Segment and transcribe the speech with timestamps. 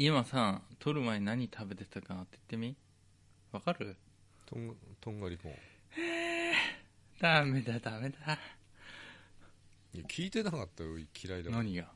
[0.00, 2.76] 今さ撮る前に何食べてたかって言ってみ？
[3.50, 3.96] わかる？
[4.46, 5.52] とんとんがりコー。
[5.52, 5.54] ン
[7.20, 8.38] ダメだダメだ。
[9.92, 10.90] いや聞いてなかったよ。
[10.98, 11.62] 嫌いだから。
[11.64, 11.90] 何が？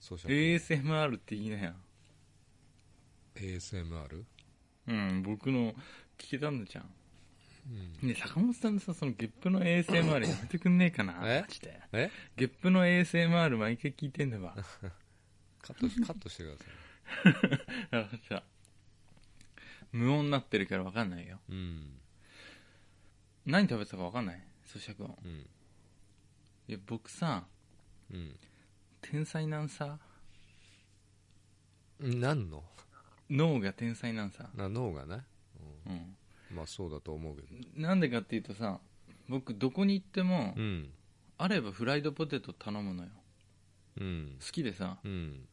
[0.00, 1.72] 咀嚼 ASMR って言いなよ。
[3.34, 4.22] ASMR?
[4.86, 5.72] うん僕の
[6.16, 6.84] 聞けたんだじゃん。
[8.02, 8.08] うん。
[8.10, 11.40] ね坂本さんでさそのゲップの ASMR やめてくんねえかなえ？
[11.40, 11.80] マジで。
[11.92, 12.10] え？
[12.36, 14.54] ゲップの ASMR 毎回聞いてんだわ
[15.68, 16.58] カットし カットしてく
[17.90, 18.42] ださい。
[19.92, 21.38] 無音になってるから分かんないよ。
[21.48, 21.98] うん。
[23.44, 24.42] 何食べてたか分かんない？
[24.66, 25.18] 咀嚼音。
[25.24, 25.46] うん。
[26.68, 27.46] いや僕さ
[28.10, 28.36] うん。
[29.00, 29.98] 天才なんさ。
[32.00, 32.64] 何の？
[33.30, 34.48] 脳が天才なんさ。
[34.54, 35.24] な脳がね、
[35.86, 35.92] うん。
[35.92, 36.16] うん、
[36.56, 37.48] まあそうだと思うけど。
[37.76, 38.80] なんでかっていうとさ
[39.28, 40.90] 僕どこに行っても、うん。
[41.36, 43.10] あればフライドポテト頼むのよ。
[43.98, 44.36] うん。
[44.40, 44.98] 好きでさ。
[45.04, 45.46] うん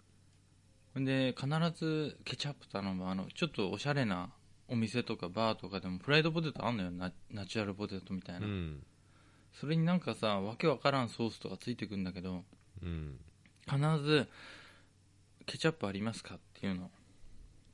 [0.96, 4.30] で必ずケチャップ頼むあのちょっとおしゃれな
[4.68, 8.84] お店とかバーとかでもフライドポテトあんのよナナチュラルポテトみたいな、うん。
[9.54, 12.44] それになんかさわけわからんソースとかついてくんだけど
[12.82, 13.20] うん。
[13.70, 14.28] 必ず
[15.46, 16.90] ケチャップありますかっていうの。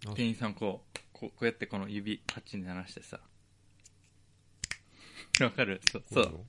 [0.08, 0.14] あ。
[0.16, 3.20] 店員さんこうこうこうやってこの指パッチンで鳴らしてさ。
[5.42, 5.80] わかる？
[5.92, 6.04] そう。
[6.12, 6.46] そう、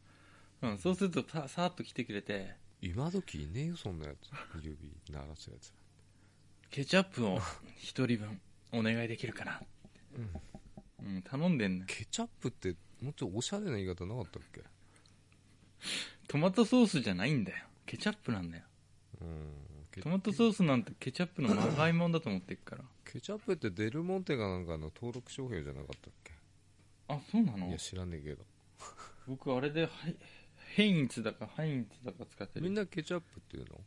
[0.63, 2.57] うん、そうするとささーっと来てくれて。
[2.81, 4.31] 今時いねえよそんなやつ。
[4.65, 4.77] 指
[5.11, 5.73] 鳴らすやつ
[6.73, 7.39] ケチャップを
[7.77, 8.41] 一人分
[8.73, 9.61] お願いできるかな。
[11.05, 14.63] うん、頼んでんのケチャップってもうちょっとおしゃれな言い方なかったっけ？
[16.29, 17.59] トマトソースじゃないんだよ。
[17.85, 18.65] ケチャップなんだよ。
[19.21, 19.29] うん。
[19.93, 22.85] ケトマトソースなんてケチャップのまがいもんだと思ってっから。
[23.05, 26.33] ケチャップってデルモンテかなんかの登録商標じゃなかったっけ？
[27.09, 28.47] あそうないのや知らねえけど。
[29.29, 30.17] 僕あれでハイ
[30.75, 33.79] ヘインツだかハインツだか使ってるみんなケチャップっていうの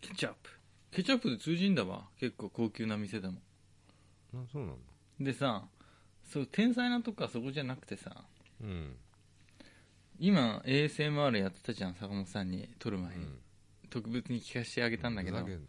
[0.00, 0.50] ケチャップ
[0.92, 2.04] ケチャップで通じんだわ。
[2.20, 3.38] 結構高級な店でも。
[4.34, 4.76] あそうなんだ
[5.20, 5.64] でさ
[6.30, 8.24] そう天才なとこはそこじゃなくてさ。
[8.62, 8.96] うん。
[10.18, 13.38] 今 ASMR やってたじゃん坂本さんに撮る前に、うん。
[13.90, 15.38] 特別に聞かせてあげたんだけど。
[15.38, 15.66] ふざけんな。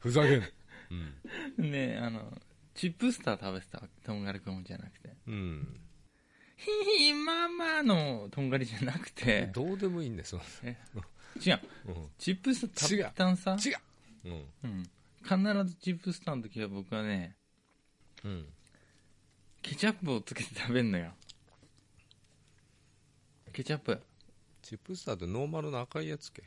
[0.00, 0.46] ふざけんな。
[1.58, 1.70] うん。
[1.70, 2.32] ねあの
[2.74, 5.14] チップスター食べてたとんがりコーンじゃなくて。
[5.26, 5.80] うん。
[6.56, 9.50] ヒヒママのとんがりじゃなくて。
[9.52, 10.40] どうでもいいんですよ、
[11.36, 11.60] 違う。
[11.88, 13.76] うん、チップスター食べたんさ違う。
[14.24, 14.28] う。
[14.28, 14.46] ん。
[14.64, 14.82] うん、
[15.22, 17.36] 必ずチップスターの時は僕はね
[18.24, 18.46] うん。
[19.62, 21.12] ケチャップをつけて食べんのよ。
[23.52, 24.00] ケチャップ。
[24.62, 26.42] チップスターってノーマルの赤いやつけ？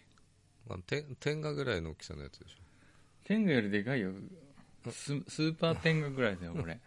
[0.69, 2.55] あて天下ぐらいの大きさのやつでしょ。
[3.23, 4.11] 天狗よりでかいよ。
[4.89, 6.79] ススーパー天狗ぐらいだよこれ。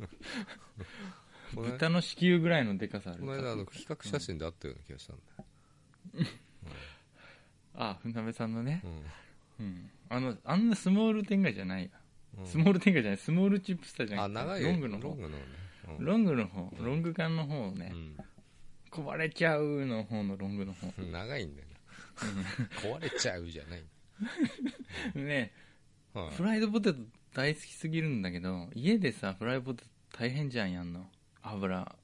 [1.54, 3.20] この間豚の子宮ぐらいのでかさある。
[3.20, 6.30] この間あの比較写真であったような気がしたんだよ、
[7.82, 8.82] あ船部さんのね、
[9.58, 9.66] うん。
[9.66, 11.90] うん、あのあんなスモール天狗じゃないよ、
[12.38, 12.46] うん。
[12.46, 13.18] スモール天狗じゃない。
[13.18, 15.02] スモールチップスターじゃなあくて長いロングの方。
[15.08, 15.34] ロングのね、
[15.98, 16.04] うん。
[16.04, 16.72] ロングの方。
[16.78, 18.16] ロング缶の方ね、うん。
[18.90, 20.86] 壊れちゃうの方のロングの方。
[21.02, 21.76] 長いんだよな。
[22.82, 23.82] 壊れちゃうじゃない、
[25.14, 25.52] ね。
[26.12, 26.30] はい。
[26.34, 26.98] フライドポテト
[27.32, 31.08] 大好きすぎるんだけど家でさフライドポテト大変じゃんやんの。
[31.42, 31.96] 油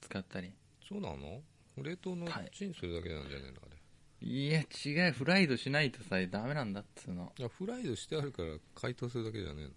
[0.00, 0.52] 使ったり。
[0.88, 1.42] そうなの？
[1.76, 2.50] 冷凍のはい。
[2.52, 3.79] チンするだけなんじゃねえのあれ
[4.22, 5.12] いや違う。
[5.12, 7.32] フライドしないとさダメなんだっつうの。
[7.38, 9.70] いやフライドしてあるから解凍するだけじゃねえの。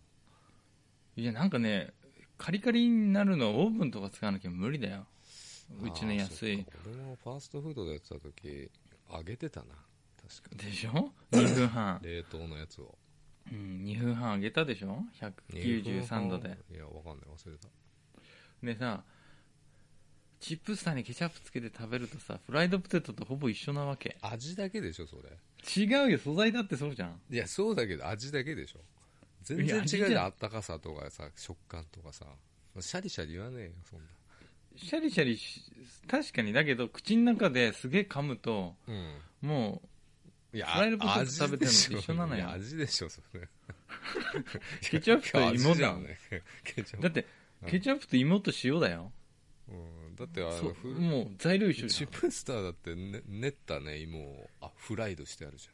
[1.15, 1.93] いやなんかね
[2.37, 5.05] カリカリになるのオーブンとか使わなきゃ無理だよ。
[5.81, 6.65] うちの安い。
[6.85, 8.69] 俺もファーストフードでやってた時
[9.11, 9.67] 揚げてたな。
[10.21, 12.97] 確かでしょ？2分半、に冷凍のやつを。
[13.51, 15.03] うん、2分半揚げたでしょ
[15.49, 16.57] ？193度で。
[16.71, 17.27] いやわかんない。
[17.33, 17.69] 忘れた。
[18.61, 19.03] でさ
[20.43, 24.17] チップスターにケチャップつけて食べるとさフライドポテトとほぼ一緒なわけ。
[24.21, 25.85] 味だけでしょそれ。
[25.85, 27.21] 違うよ素材だってそうじゃん。
[27.31, 28.79] いやそうだけど味だけでしょ。
[29.43, 32.25] 全然違うじゃんあったかさとかさ食感とかさ。
[32.81, 34.05] シャリシャリ言わねえよそんな。
[34.75, 35.61] シャリシャリし
[36.09, 39.15] 確かにだけど口の中ですげえ噛むとうん。
[39.41, 39.81] も
[40.53, 43.47] いやフライドポテト食べてるのと一緒なのよ味でしょそれ。
[44.91, 45.99] ケチャップと芋だもん。
[45.99, 46.19] ゃんね
[46.99, 47.25] だって
[47.61, 47.69] うん。
[47.69, 49.13] ケチャップと芋と塩だよ。
[49.69, 52.09] うんだってあのふもう材料一緒じゃん。
[52.11, 55.67] チップスターだってね練ったね芋をあフライドしてあるじ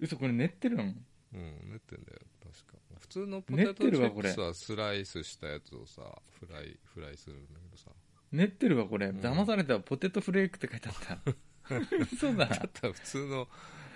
[0.00, 0.82] 嘘これ練ってるの？
[0.84, 2.18] ゃんうん練ってんだよ。
[2.42, 2.78] 確か。
[2.98, 4.30] 普通のポテ練っトチてるわこれ。
[4.30, 6.02] ップスはスライスしたやつをさ
[6.40, 7.90] フライフライするんだけどさ。
[8.32, 9.08] 練ってるわこれ。
[9.12, 9.18] ん。
[9.20, 9.80] 騙されたわ。
[9.80, 11.18] ポテトフレークって書いてあった。
[12.12, 12.46] 嘘だ。
[12.46, 13.48] だったら普通の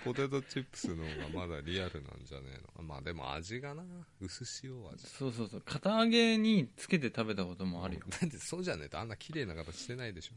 [0.03, 2.83] ポテトチップスの方がまだリアルなんじゃねえの？
[2.87, 3.83] まあでも味がな。
[4.19, 5.05] 薄塩味。
[5.07, 5.61] そうそうそう。
[5.61, 10.33] 片揚げにつけて食べたこともあるよ、 だってそうじゃねえとあんな綺麗な形してないでしょ。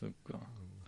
[0.00, 0.40] そっか。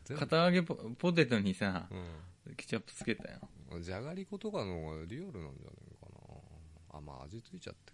[0.05, 0.21] 全部。
[0.21, 2.55] 片揚げポポテトにさうん。
[2.57, 3.49] ケチャップつけたよ。
[3.81, 6.11] じゃがりことかの方がリアルなんじゃねえか
[6.93, 6.99] な。
[6.99, 7.93] あまあ味ついちゃって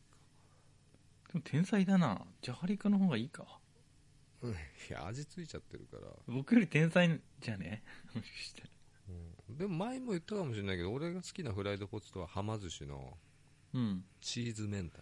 [1.33, 2.27] でも天才だな。
[2.43, 3.61] じゃがりこの方がいいか。
[4.43, 7.83] いや味ついちゃってるから、僕より天才じゃね？
[8.15, 8.63] もしかして。
[8.63, 8.71] うん、
[9.59, 13.17] でも前も言ったかもしれないけど俺が好きなフライドポテトははま寿司の
[13.75, 14.05] うん。
[14.21, 14.99] チーズ明太、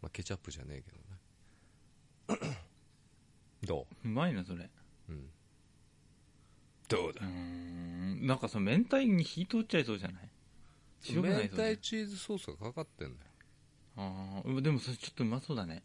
[0.00, 0.82] まあ、ケチャップじゃねえ
[2.28, 2.56] けどね
[3.64, 4.08] どう？
[4.08, 4.64] まいなそれ。
[4.64, 5.30] う、うん、
[6.88, 8.26] どううーん。
[8.26, 10.28] なんかその明太に火通っちゃいそうじゃない？
[11.02, 13.30] 白くな明い太チーズソースがかかってんだよ。
[13.96, 15.82] ああでもそれちょっとうまそうだね。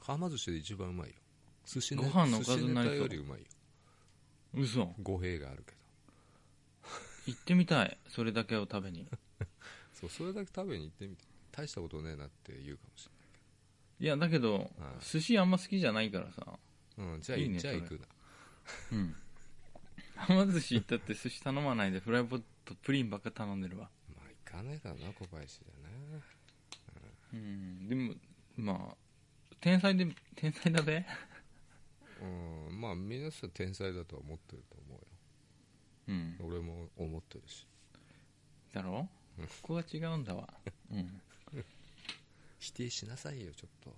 [0.00, 1.14] はま寿司で一番うまいよ。
[1.64, 2.98] 寿司ご飯のおかず寿司ネタになりそう。
[2.98, 3.46] よりうまいよ。
[4.54, 4.94] 嘘。
[5.02, 5.75] 語弊があるけど
[7.26, 7.98] 行ってみたい。
[8.08, 9.06] それだけを食べに。
[9.92, 13.08] そうそれだけ食べに行ってみて大したことねえなって言うかもし
[13.98, 14.70] いやだけど、はい。
[15.00, 16.58] 寿司あんま好きじゃないからさ。
[16.98, 18.06] れない、うん、じゃあいいねじゃあ行くな。
[18.92, 19.16] うん。
[20.16, 23.90] はま寿司行ったって寿司頼まないでフライポテトプリンばっか頼んでるわ。
[24.14, 26.22] まあ行かねえだろな小林じゃね。
[27.32, 27.88] うん。
[27.88, 28.14] でも
[28.56, 28.96] まあ
[29.60, 31.04] 天才で天才だべ
[32.22, 35.15] うんまあ皆さん天才だとは思ってると思う
[36.08, 36.36] うん。
[36.38, 37.66] よ俺も思ってるし。
[38.72, 39.08] だろ？
[39.38, 39.46] うん。
[39.46, 40.48] ここが違うんだわ。
[40.90, 41.20] うん。
[42.58, 43.96] 否定しなさいよちょっとは。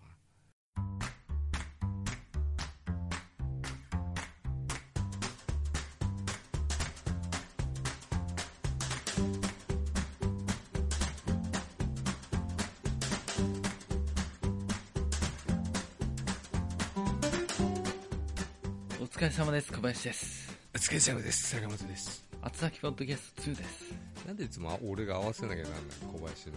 [19.00, 19.72] お疲れ様です。
[19.72, 20.57] 小林です
[20.88, 21.50] お疲れ様です。
[21.56, 22.24] 坂本です。
[22.40, 23.92] 厚崎ポッドキャスト2です。
[24.26, 26.54] なんでいつも俺が合わせなきゃなんない小林の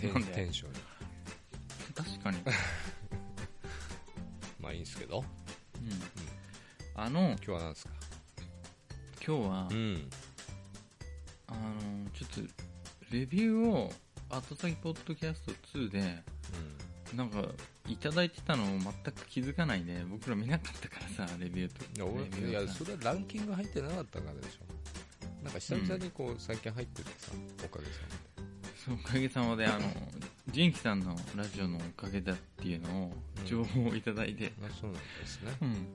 [0.00, 0.78] テンテンションに。
[1.94, 2.38] 確かに。
[4.58, 5.18] まあいいんすけど。
[5.18, 5.22] う
[5.82, 5.90] ん。
[6.94, 7.92] あの今日は何ですか？
[9.26, 10.10] 今日は、ん。
[11.48, 12.40] あのちょっと
[13.10, 13.92] レビューを
[14.30, 16.22] 後先ポッドキャスト2で
[17.14, 17.42] なんか
[17.92, 21.84] いただいてたのを全く気づかないで僕ら見なかったからさレビューと。
[21.84, 25.44] いや俺いやそれはランキング入ってなかったからでしょ。
[25.44, 27.32] なんか久々にこう最近入っててさ
[27.64, 27.90] おかげさ
[28.84, 29.80] そうおかげさまであの
[30.48, 33.46] ジンキさんのラジオのおかげだっていうのをうん。
[33.46, 35.52] 情報をいただいて、まであそうなんですね。
[35.62, 35.86] うん。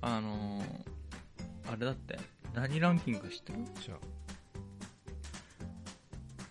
[0.00, 0.62] あの
[1.68, 2.18] あれだって
[2.54, 3.58] 何ランキング知ってる？
[3.80, 3.98] じゃあ。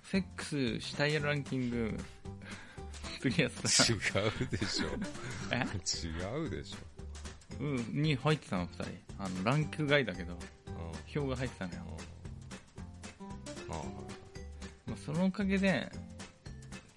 [0.03, 1.98] セックスしたいランキング
[3.19, 4.88] 次はさ違うでしょ。
[5.51, 5.57] え？
[5.57, 6.77] 違うでしょ。
[7.59, 8.83] うんに入ってたの2人。
[9.17, 10.39] あのランク外だけどうん。
[11.06, 11.79] 票が入ってたのよ、
[13.69, 13.75] ああ
[14.85, 15.91] まあ、そのおかげで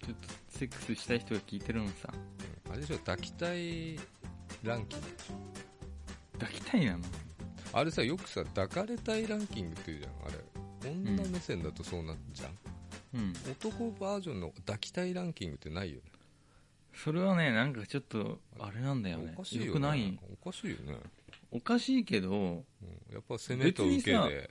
[0.05, 2.13] ちょっとセックスしたい人が聞いてるのさ。
[2.69, 3.97] あれでしょ抱きたい
[4.63, 5.33] ランキングでしょ。
[6.39, 7.03] 抱きたいなの？
[7.73, 10.39] あれさよくさ抱かれたいランキングっていうじゃんあれ。
[10.81, 12.49] 女目線だとそうなっちゃう、
[13.13, 13.33] うん。
[13.49, 16.03] 男バージョンの抱きたいランキングってないよね。
[16.93, 19.33] それはねなんかちょっとあれなんだよね。
[19.35, 19.71] おかしいよね。
[19.71, 20.19] くない？
[20.41, 20.97] おかしいよね、
[21.51, 24.49] おかしいけどうん、やっぱ攻めと受けで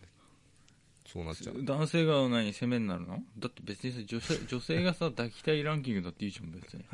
[1.06, 1.64] そうなっちゃう。
[1.64, 3.22] 男性が何攻めになるの？
[3.38, 6.84] だって別にさ女性 女性がさ抱きたいランキングだっていいじゃん別に。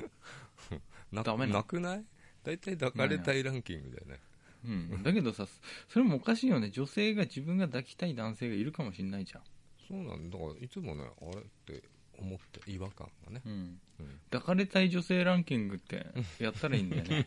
[1.13, 2.05] なダメなくない？
[2.43, 4.21] 大体抱かれたいランキングだよね。
[4.65, 4.69] う
[4.99, 5.03] ん。
[5.03, 5.47] だけどさ
[5.89, 6.71] それもおかしいよね。
[6.71, 9.43] 女性が自分が抱きたい男性がいるかもしれないじゃん
[9.89, 10.39] そうなんだ。
[10.39, 11.83] だからいつもねあれって
[12.19, 13.53] 思って違和感がね、うん。
[14.01, 14.21] うん。
[14.31, 16.07] 抱かれたい女性ランキングって
[16.39, 17.27] やったらいいんだよね。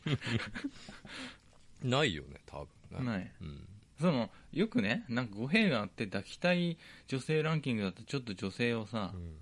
[1.84, 3.06] ないよね多分ね。
[3.06, 3.32] ない。
[3.42, 3.68] うん。
[4.00, 9.38] そのよくねなんか語弊があって抱きたい女性ランキングだとちょっと女性をさ、うん。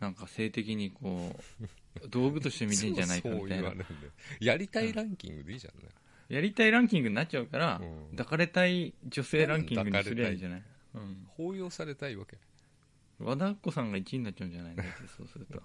[0.00, 1.68] なんか性的にこう
[2.08, 3.72] 道具として見てんじゃないかみたいな。
[4.40, 5.88] やりたいランキングでいいじゃんね、
[6.28, 8.16] やりたいランキングになっちゃうから、うん。
[8.16, 10.62] 抱かれたい女性ランキングにすりゃいいんじゃない、
[10.98, 12.38] うん、抱擁されたいわけ。
[13.18, 14.82] 和田アッコさんが1位になっちゃうんじゃないの？
[15.16, 15.60] そうすると。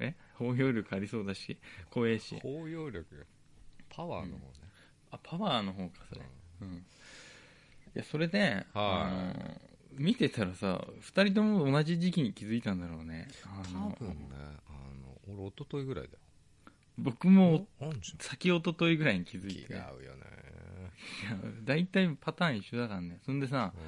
[0.00, 0.14] え？
[0.34, 1.58] 包容力ありそうだし
[1.90, 2.38] 怖えし。
[2.40, 3.16] 包容力。
[3.16, 3.24] が
[3.88, 4.52] パワーの方ね、
[5.10, 6.22] あパワーの方かそれ、
[6.62, 6.80] うん、い
[7.94, 8.64] やそれで、はい。
[8.74, 9.60] あの
[9.94, 13.28] 見てたらさ2人とも同じ時期に気づいたんだろうね。
[13.44, 14.14] あ多の分ね
[14.68, 14.72] あ
[15.28, 16.18] の俺一昨日ぐらいだよ。
[16.96, 20.22] 僕もあんじ先一昨日ぐらいに気づゃん気いてが合うよね、
[21.64, 23.18] 大体パターン一緒だからね。
[23.26, 23.78] そんでさう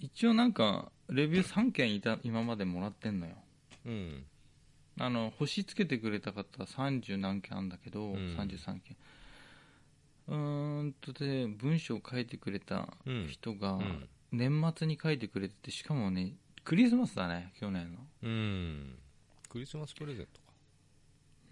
[0.00, 3.32] 一応なんかレビュー3件いた今までもらってんのよ。
[3.86, 4.24] ん、うん、
[4.98, 8.14] あの星つけてくれた方30何件あるんだけど、ん。
[8.36, 8.96] 33件。
[10.28, 12.88] うーんとで文章を書いてくれた
[13.28, 14.08] 人がうん。
[14.30, 17.98] 年末に書いてくれててしかもねクリスマスだね去年の。
[18.22, 18.98] うん、
[19.48, 20.40] クリスマスプレゼント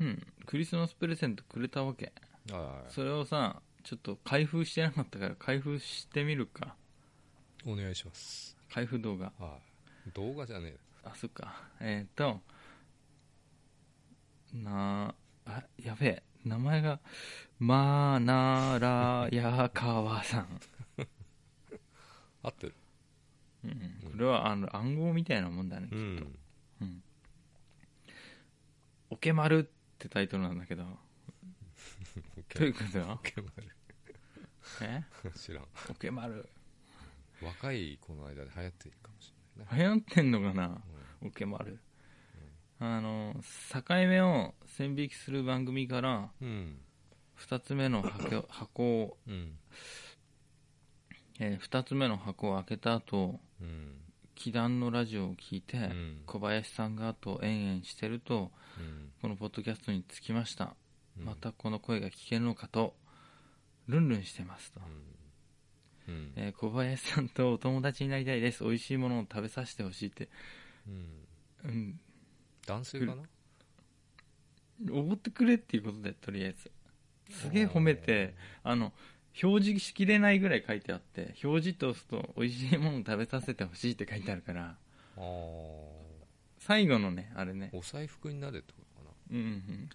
[0.00, 0.26] うん。
[0.44, 2.12] クリスマスプレゼントくれたわけ。
[2.50, 2.92] かはい。
[2.92, 6.76] それをさちょっと開封してなかったから開封してみるか
[7.66, 8.56] お願いします。
[8.72, 9.32] 開封動画。
[9.38, 9.58] は
[10.06, 10.10] い。
[10.12, 10.78] 動画じゃねえ。
[11.04, 11.62] あそっか。
[11.80, 12.40] えっ、と
[14.52, 16.22] なあやべえ。
[16.44, 17.00] 名前が
[17.58, 20.60] まならやかわさん、
[22.42, 22.74] 合ってる。
[23.64, 26.38] うん、これはあの暗号みたいなもんだねきっと、うん。
[26.82, 27.02] うん
[29.10, 29.64] オケマルっ
[29.98, 30.84] てタイトルなんだけど。
[32.54, 32.98] どういうこと？
[32.98, 33.50] だオケマ
[34.82, 35.04] え？
[35.24, 35.66] ル 知らん。
[35.90, 36.48] オケマル
[37.42, 40.80] 若い子の間で流行っているかもしれないね流行ってんのかな？
[41.22, 41.78] オケマル
[42.78, 43.34] あの
[43.72, 46.78] 境目を線引きする番組からうん。
[47.38, 49.58] 2つ目の箱 箱を、うん。
[51.38, 54.00] え2つ目の箱を開けた後うん。
[54.34, 56.22] 祈願のラジオを聞いて、うん。
[56.26, 59.12] 小林さんがあと延々してるとうん。
[59.22, 60.76] このポッドキャストに着きました、
[61.18, 61.24] うん。
[61.24, 62.94] またこの声が聞けるのかと
[63.88, 64.80] ルンルンしてますと、
[66.08, 66.32] うん。
[66.36, 68.64] えー小林さんとお友達になりたいです。
[68.64, 70.28] 美味しいものを食べさせてほしいって。
[70.86, 71.70] うん。
[71.70, 72.00] うん。
[72.66, 73.22] 男性かな？
[74.92, 76.70] おごってくれっていうことでとりあえず。
[77.30, 78.92] すげえ褒めてあの
[79.42, 84.62] 表示しきれないぐらい書いてあって表示と押すと美味しいものを食べさせてほしいって書いてあるから。
[84.64, 84.76] あ
[85.18, 85.22] あ
[86.58, 87.70] 最後のねあれね。
[87.72, 89.88] お財布になれってことかうんうん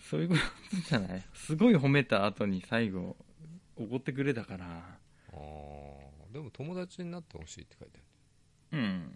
[0.00, 0.40] そういうこと
[0.88, 1.22] じゃない？
[1.34, 3.16] すごい褒めた後に最後
[3.80, 4.74] おごってくれだからな。
[4.74, 4.78] あ
[5.32, 5.36] あ
[6.32, 8.00] でも友達になってほしいって書いて
[8.72, 9.14] あうん。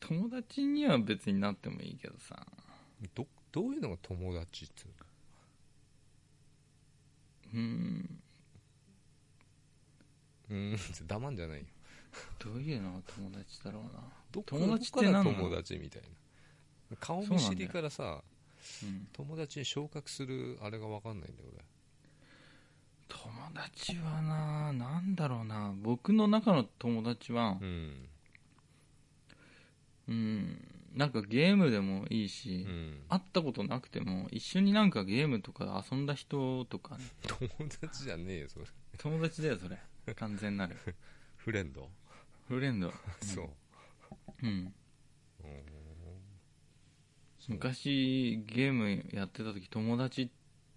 [0.00, 2.44] 友達には別になってもいいけどさ。
[3.00, 4.84] るどどういうのが友達ってい
[7.54, 7.60] うの？
[7.60, 8.22] うん。
[10.50, 10.76] うん。
[11.06, 11.64] 黙んじゃないよ。
[12.38, 14.02] どういうのが友達だろうな。
[14.30, 16.02] ど友達ってなのから友達みたい
[16.90, 16.96] な。
[17.00, 18.22] 顔見知りからさ
[18.82, 19.08] うん。
[19.12, 21.50] 友達に昇格するあれが分かんないんだよ
[23.12, 25.74] 友達はななんだろうな。
[25.82, 28.08] 僕の中の友達は俺うん。
[30.08, 33.02] うんなんかゲームでもいいし、うん。
[33.08, 37.04] 会ったことなくても一緒になんかゲームとか遊んだ人とかね。
[37.28, 38.66] 友達じゃねえよそれ。
[38.98, 39.78] 友達だよそれ。
[40.14, 40.76] 完全なる。
[41.36, 41.90] フレンド。
[42.48, 42.92] フレンド。
[43.20, 43.50] そう。
[44.42, 44.74] うん。
[45.44, 45.64] うん。
[47.48, 50.30] 昔ゲームやってた時友達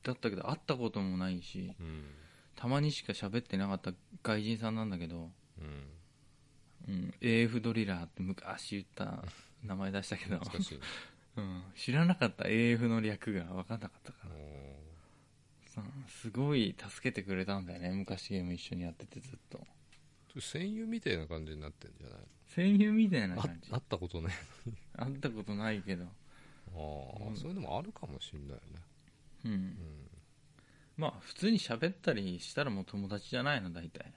[0.03, 1.73] だったけど会ったこともないし。
[1.79, 2.05] うん
[2.55, 3.91] たまにしか喋ってなかった
[4.24, 5.91] 外人さんなんだけど、うん。
[6.88, 9.24] うん、AF ドリラーって昔言った
[9.63, 10.39] 名前出したけど、
[11.38, 12.45] うん、知らなかった。
[12.47, 14.35] AF の略が分かんなかったから。
[15.65, 17.91] さすごい助けてくれたんだよね。
[17.91, 19.57] 昔ゲーム一緒にやっててずっと。
[19.57, 19.65] うん
[20.39, 23.71] 戦友みたいな感じになってんじゃない戦友みたいな感じ。
[23.71, 24.33] 会ったことない
[24.97, 26.03] 会ったことないけど。
[26.03, 26.09] あ
[27.25, 27.38] あ、うん。
[27.38, 28.81] そういうのもあるかもしんないよね。
[29.45, 29.51] うん。
[29.51, 30.04] うん
[30.97, 34.13] まあ普通に喋ったりしたらもう友達じゃないの大体。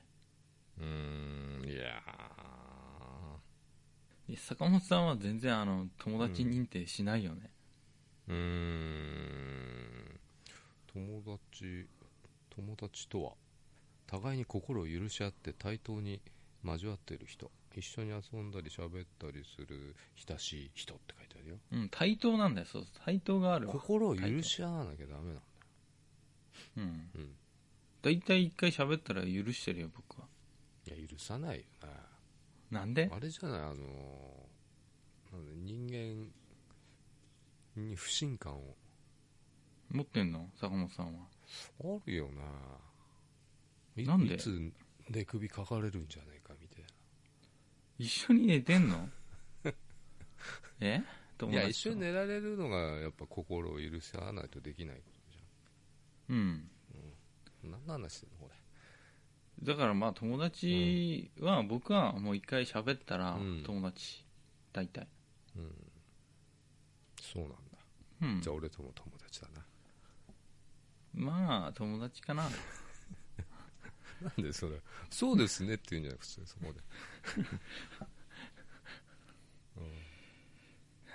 [0.79, 2.03] うーんいや
[4.29, 10.21] いや坂本さんは全然あの友達認定しないよね、ーうーん。
[10.93, 11.87] 友達
[12.51, 13.33] 友達とは
[14.07, 16.21] 互いに心を許し合って対等に
[16.65, 17.51] 交わっている人。
[17.77, 19.95] 一緒に遊んだり喋ったりする
[20.29, 21.57] 親しい人って書いてあるよ。
[21.73, 23.75] うん、対等なんだよそう対等があるわ。
[23.75, 25.41] 心を許し合わなきゃダメなんだ
[26.77, 27.11] うん。
[27.15, 27.37] うん。
[28.03, 30.27] 大体一回喋ったら許してるよ僕は。
[30.87, 31.89] いや許さないよね
[32.71, 33.11] なんで？
[33.13, 33.75] あれじゃないあの
[35.33, 35.87] なんだ人
[37.77, 38.77] 間に不信感を。
[39.91, 40.51] 持ってんの？
[40.61, 41.27] 坂本さんは。
[41.81, 42.43] あるよな。
[44.03, 44.35] いなんで？
[44.35, 44.73] いつ
[45.11, 46.85] 寝首かかれるんじゃないかみたい
[47.99, 49.09] 一緒に寝てんの？
[50.81, 51.03] え？
[51.39, 51.91] 友ないや達と。
[51.91, 55.03] 一緒に寝られるのがやっぱ心を許し合わないとできない
[56.29, 56.69] うん。
[57.65, 57.71] ゃん。
[57.71, 58.49] 何の話してんのこ
[59.63, 63.63] だからまあ友達は僕はもう一回喋ったらうん。
[63.65, 64.25] 友達
[64.73, 65.09] 大体。
[65.57, 65.73] れうん。
[67.21, 67.57] そうなんだ。
[68.23, 68.41] うん。
[68.41, 69.65] じゃあ俺とも友達だな。
[71.15, 72.49] まあ友達かな。
[74.23, 74.81] なんでそれ。
[75.11, 76.81] そうですねって言うんじゃない普通にそこで、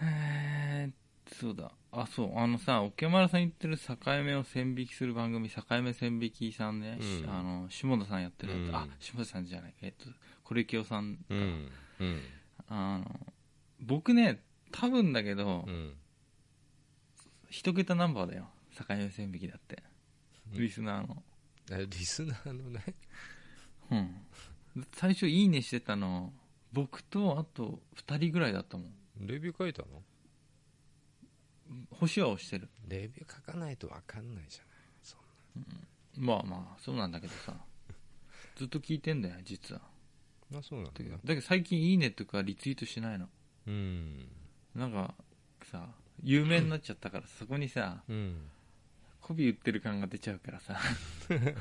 [0.02, 1.72] へ えそうだ。
[1.92, 2.38] あそう。
[2.38, 7.30] あのさ桶丸さん言ってる境目を線引きする番組境目線引きさんね、しうん。
[7.30, 8.76] あの下田さんやってるやつ、うん。
[8.76, 9.74] あ下田さんじゃない。
[9.82, 10.06] えっと
[10.44, 11.70] コレキオさんうんうん。
[12.00, 12.22] うん。
[12.68, 13.34] あの
[13.80, 15.94] 僕ね多分だけど、うん。
[17.50, 18.50] 一桁ナンバーだよ。
[18.76, 19.84] 境目線引きだって。
[20.52, 20.62] うん。
[20.62, 21.24] リスナーの。
[21.72, 22.84] えリスナーのね？
[23.92, 24.16] うん。
[24.96, 26.34] 最初いいねしてたの
[26.72, 28.94] 僕とあと2人ぐらいだったもん。
[29.20, 30.02] レビュー書いたの？
[31.92, 32.70] 星は押してる。
[32.88, 34.74] レビュー書かないと分かんないじゃない。
[35.02, 35.18] そ
[36.22, 37.56] んまあまあそうなんだけどさ。
[38.56, 39.82] ずっと聞いてんだよ実は。
[40.56, 41.04] あそうなんだ。
[41.04, 43.30] だけど最近いいねとかリツイートしないの。
[43.68, 44.28] うん。
[44.76, 45.16] なんか
[45.64, 45.90] さ
[46.22, 48.50] 有名になっちゃったからそこにさうん。
[49.22, 50.78] 媚び売ってる感が出ちゃうからさ。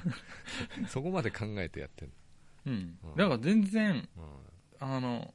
[0.88, 2.12] そこまで考えてやってん
[2.66, 2.98] うん。
[3.02, 3.16] うん。
[3.16, 4.40] だから全然の
[4.80, 5.34] あの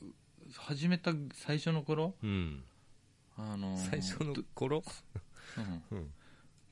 [0.00, 0.04] う
[0.54, 2.64] 始めた最初の頃うん
[3.52, 4.82] あの最初の頃？
[5.90, 5.98] うん。
[5.98, 6.10] うん。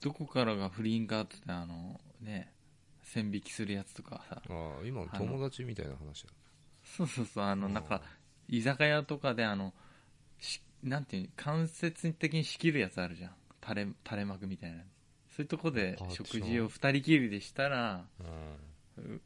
[0.00, 2.52] どこからが不倫かっつってあのね
[3.02, 4.42] 線引きするやつとかさ。
[4.48, 6.28] ああ今の友達みたいな話だ
[6.84, 8.02] そうそうそうあのなんか
[8.48, 9.72] 居酒屋とかであの
[10.38, 13.30] しなんていうの間接的に仕切るやつあるじゃん。
[13.60, 14.78] 垂れ垂れ幕みたいな。
[15.36, 18.04] そういうとこで食事を二人きりでしたら
[18.98, 19.14] うん。
[19.14, 19.20] う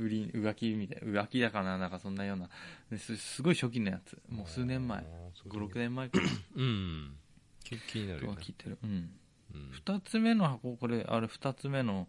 [0.00, 2.48] 不倫浮気みたい浮気だかななんかそんなような。
[2.90, 4.18] ですすごい初期のやつ。
[4.28, 4.98] もう数年前。
[4.98, 5.04] ああ
[5.34, 6.18] そういう56年前か。
[6.18, 6.24] ら
[6.56, 7.16] うん。
[7.62, 8.36] 気気になるとよね。
[8.36, 9.10] か聞いてる、うん、
[9.54, 9.70] うん。
[9.84, 12.08] 2つ目の箱これあれ2つ目の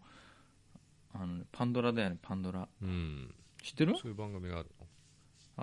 [1.14, 2.66] あのパンドラだよねパンドラ。
[2.82, 3.34] うん。
[3.62, 3.94] 知ってる？
[3.96, 4.86] そういう番組があるの。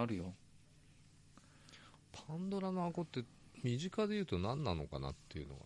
[0.02, 0.34] あるよ。
[2.12, 3.24] パンドラの箱って
[3.64, 5.62] 身近で言うと何なのかなっていうのが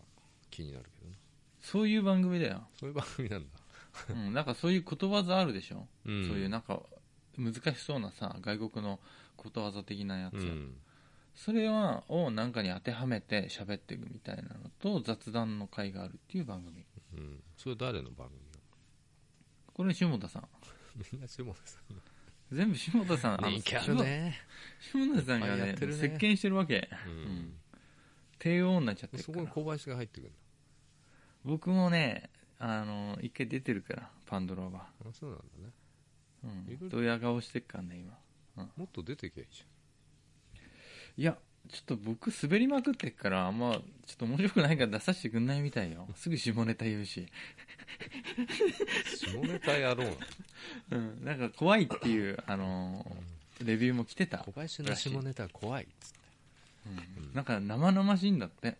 [0.50, 1.16] 気になるけどね
[1.60, 3.46] そういう番組だよ、そういう番組なんだ、
[4.10, 6.80] うん、なんかそういうことわざあるでしょ、うん、そういうなんか
[7.36, 9.00] 難しそうなさ外国の
[9.36, 10.76] ことわざ的なやつ、うん。
[11.34, 16.84] それはをなんかに当てはめて喋っていくみたいなのと雑談の会があるっていう番組。
[17.14, 18.40] うん、それ誰の番組
[19.74, 20.48] これ下田さん。
[21.12, 22.02] みんな下田さん。
[22.52, 23.34] 全部下田さん。
[23.34, 24.38] あの人気あるね、
[24.78, 25.92] 下下田さんがねね。
[25.92, 27.16] 席巻してるわけ、ううん。
[27.16, 27.54] ん、
[28.38, 29.34] 帝王になっちゃってるから。
[29.34, 30.38] そこに小林が入ってくるんだ
[31.44, 32.30] 僕もね
[32.66, 35.72] あの一回出てるからパンドラは、あそうなんだね。
[36.80, 37.98] うん、ドヤ顔してっからね
[38.56, 38.66] 今。
[38.76, 39.64] もっと出てきゃいいじ
[41.16, 41.36] いや
[41.68, 43.80] ちょっと僕滑りまくってっからあんまちょ
[44.14, 46.08] っと面白くないから出させてくんないみたいよ。
[46.16, 47.26] すぐ下ネタ言うし、ゃん
[49.14, 50.10] 下ネタ野郎な。
[50.10, 50.16] の
[50.90, 54.38] うん、なんか怖いっていう、あのーレビューも来てた。
[54.38, 56.18] 小、林の下ネタ怖いっつって、
[57.18, 57.34] うん。
[57.34, 58.68] なんか生々しいんだって。
[58.68, 58.74] うん、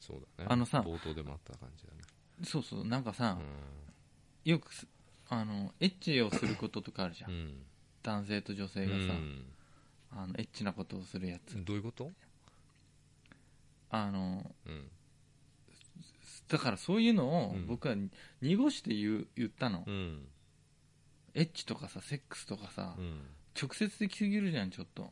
[0.00, 0.48] そうだね。
[0.50, 2.11] あのさ冒頭でもあった感じだね
[2.44, 3.38] そうそうなんかさ、
[4.44, 4.86] うよくす
[5.28, 7.54] あのエッチをすることとかあるじゃん、ん。
[8.02, 9.44] 男性と女性うがさ、ん。
[10.10, 11.64] あのエッチなことをするやつ。
[11.64, 12.10] どういうこと？
[13.90, 14.90] あのうん。
[16.48, 17.66] だからそういうのをうん。
[17.66, 17.94] 僕は
[18.42, 20.26] 濁して言う言ったの、うん。
[21.34, 23.20] エッチとかさセックスとかさ、うん。
[23.60, 25.10] 直接的すぎるじゃんちょっと。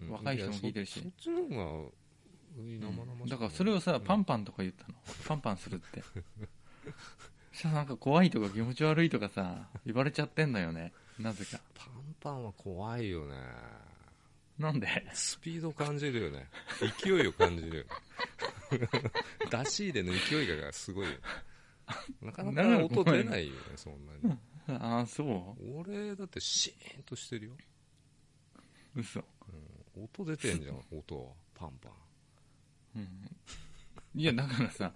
[0.00, 0.10] うん。
[0.10, 1.00] 若い人も聞いてるし。
[1.00, 1.88] そっちの方が
[2.56, 4.94] 生々しいだからそれをさ、パンパンとか言ったの？
[5.26, 6.02] パンパンするって。
[7.52, 10.92] そしたらなんか怖いとか気持ち悪いとかさ言われちゃってんのよね。
[11.18, 11.60] なぜか。
[11.74, 13.36] パンパンは怖いよね。
[14.58, 14.88] なんで？
[15.12, 16.48] スピード感じるよね。
[17.02, 17.90] 勢いを感じるよね。
[19.50, 21.18] 出し入れの勢いがすごいよね。
[22.22, 24.38] なかなか音出ないよねそんなに。
[24.80, 25.78] ああそう？
[25.80, 27.52] 俺だってシーンとしてるよ。
[28.94, 29.22] 嘘。
[29.96, 31.32] 音出てんじゃん音は。
[31.54, 31.92] パンパン
[32.96, 33.08] うん。
[34.16, 34.92] いやだからさ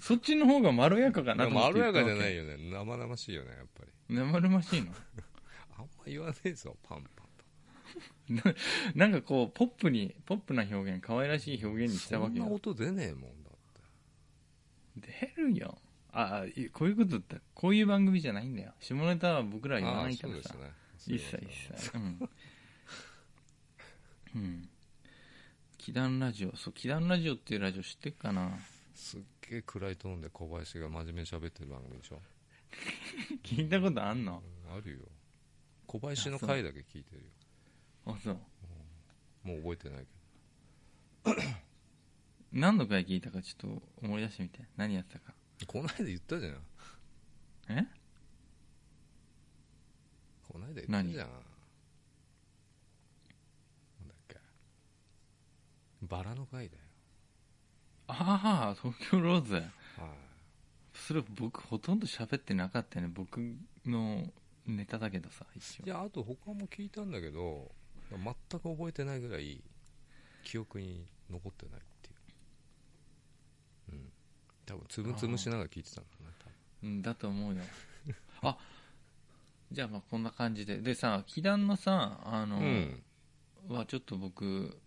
[0.00, 2.70] そっちの方がまろやかかなと思ってまろやかじゃないよよね。
[2.70, 4.14] 生々しいよねやっぱり。
[4.14, 4.92] 生々しいの？
[5.78, 8.54] あんま言わねえぞパンパンと。
[8.96, 12.44] なんかこうポップにポップな表現可愛らしい表現にしたわけよ。
[12.44, 15.32] そんな音出ねえもんだって。
[15.36, 15.78] 出るよ。
[16.12, 18.72] ああいこういうことってこういう番組じゃないんだよ。
[18.80, 21.18] 下ネタは僕らは言わないからさ、あそうですね。
[21.18, 21.98] 一切一切。
[21.98, 22.30] うん、
[24.36, 24.68] うん、
[25.86, 26.56] 祈願ラジオ。
[26.56, 28.50] そう祈願ラジオっていうラジオ知ってっかな？
[28.94, 32.20] すっげえ暗いトーンで小林が真面目に喋ってる番組でしょ、
[33.44, 34.42] 聞いたことあんの？
[34.68, 34.98] うんあるよ。
[35.86, 37.28] 小林の回だけ聞いてるよ。
[38.06, 38.38] あそう。
[39.44, 41.46] もう覚えてないけ
[42.52, 44.60] 何の回聞いたかちょっと思い出してみて。
[44.76, 45.34] 何やってたか。
[45.60, 46.66] どこの間言ったじゃん。
[47.68, 47.86] え？
[50.48, 51.40] この間言ったじゃんなん
[54.08, 54.40] だっけ
[56.02, 56.80] バラの回だよ。
[58.08, 59.64] ああ東京ローズはい。
[60.94, 63.12] それ僕ほとんど喋ってなかったよね。
[63.14, 63.40] 僕
[63.84, 64.24] の
[64.66, 65.86] ネタだけどさ一応。
[65.86, 67.70] いやあと他も聞いたんだけど
[68.10, 69.62] 全く覚えてないぐらい
[70.44, 73.92] 記憶に残ってないっていう。
[73.92, 74.12] うん。
[74.64, 76.26] 多分つむつむしながら聞いてたんだね
[76.82, 77.62] うんだと思うよ。
[78.42, 78.56] あ
[79.72, 80.78] じゃあまあこんな感じで。
[80.78, 83.02] でさ祈願のさあの、多分
[83.68, 83.76] うん。
[83.76, 84.78] はちょっと僕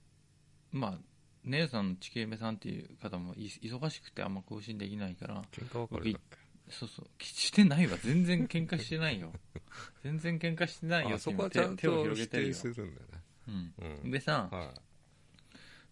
[0.71, 0.99] まあ
[1.45, 6.21] 姉さんのちけめさんっていう方もい忙しくてあんま更新できないから喧嘩別れだっ
[6.69, 7.07] そうそう。
[7.19, 7.97] してないわ。
[8.03, 9.33] 全然喧嘩してないよ。
[10.03, 12.55] 全然喧嘩してないよそこはちゃん手を広げてるよ。
[12.63, 13.23] るんだよね。
[13.47, 14.11] うん、うん。
[14.11, 14.73] でさは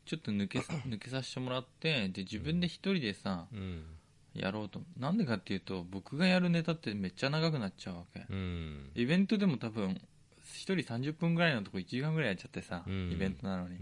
[0.05, 3.85] ちょっと抜けさ 抜けさせてもらってで自分で一人でさいうん。
[4.33, 4.83] やろうと。
[4.97, 8.25] なんでかっていうと僕がやるネタってめっちゃ長くなっちゃうわけ。
[8.29, 8.91] うん。
[8.93, 9.99] イベントでも多分
[10.43, 13.11] 人30分ぐらいのとこ1時間ぐらいやっちゃってさ、うん。
[13.11, 13.79] イベントなのに、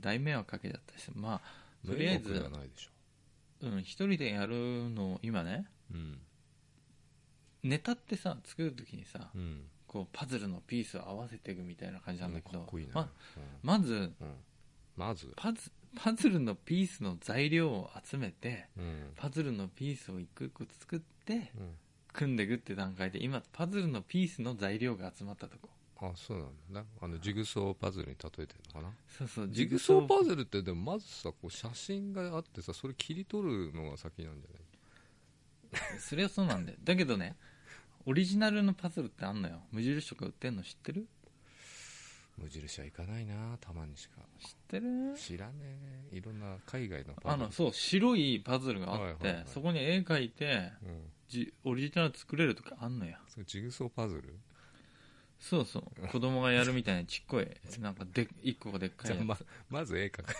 [0.00, 2.50] 大迷惑かけちゃったりしてまあとりあえず
[3.62, 6.18] うん、一人でやるの今ねうん。
[7.62, 9.62] ネタってさ作るときにさうん。
[9.86, 13.08] こうパズルのピースを合わせていくみたいな感じなんだけどかっこいいな、ま
[13.62, 14.12] まずうんうん。
[14.96, 19.12] まず、パズパズルのピースの材料を集めてうん。
[19.16, 21.74] パズルのピースを一個一個作ってうん。
[22.12, 28.92] 組んでいくって段階で今パズルのピースの材料が集まったとこあそうなんだあのジグソーパズルに例えてるのかな？
[29.18, 30.42] そうそうジグソーパズル。
[30.42, 36.00] ってでもまずさこう写真があってさそれ切り取るのが先なんじゃない？
[36.00, 36.78] それはそうなんだよ。
[36.84, 37.34] だけどね
[38.04, 39.60] オリジナルのパズルってあんのよ。
[39.72, 41.06] 無印とか売ってんの知ってる？
[42.36, 44.16] 無印はいかないなたまにしか。
[44.38, 45.14] 知ってる？
[45.16, 45.52] 知らね
[46.12, 46.16] え。
[46.16, 47.32] いろんな海外のパズル。
[47.32, 49.44] あのそう白いパズルがあって、はいはいはい。
[49.46, 51.10] そこに絵描いてうん。
[51.28, 53.16] じオリジナル作れるとかあんのよ。
[53.28, 54.38] それジグソーパズル？
[55.38, 56.08] そうそう。
[56.08, 57.48] 子供がやるみたいなちっこい。
[57.80, 59.18] なんかで1個がでっかいやつ。
[59.18, 60.34] じゃあままず絵描く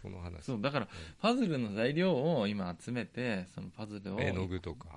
[0.00, 0.44] その話。
[0.44, 0.88] そうだから
[1.20, 4.88] パズルの材料を今集めてそのパズルを絵の具とか？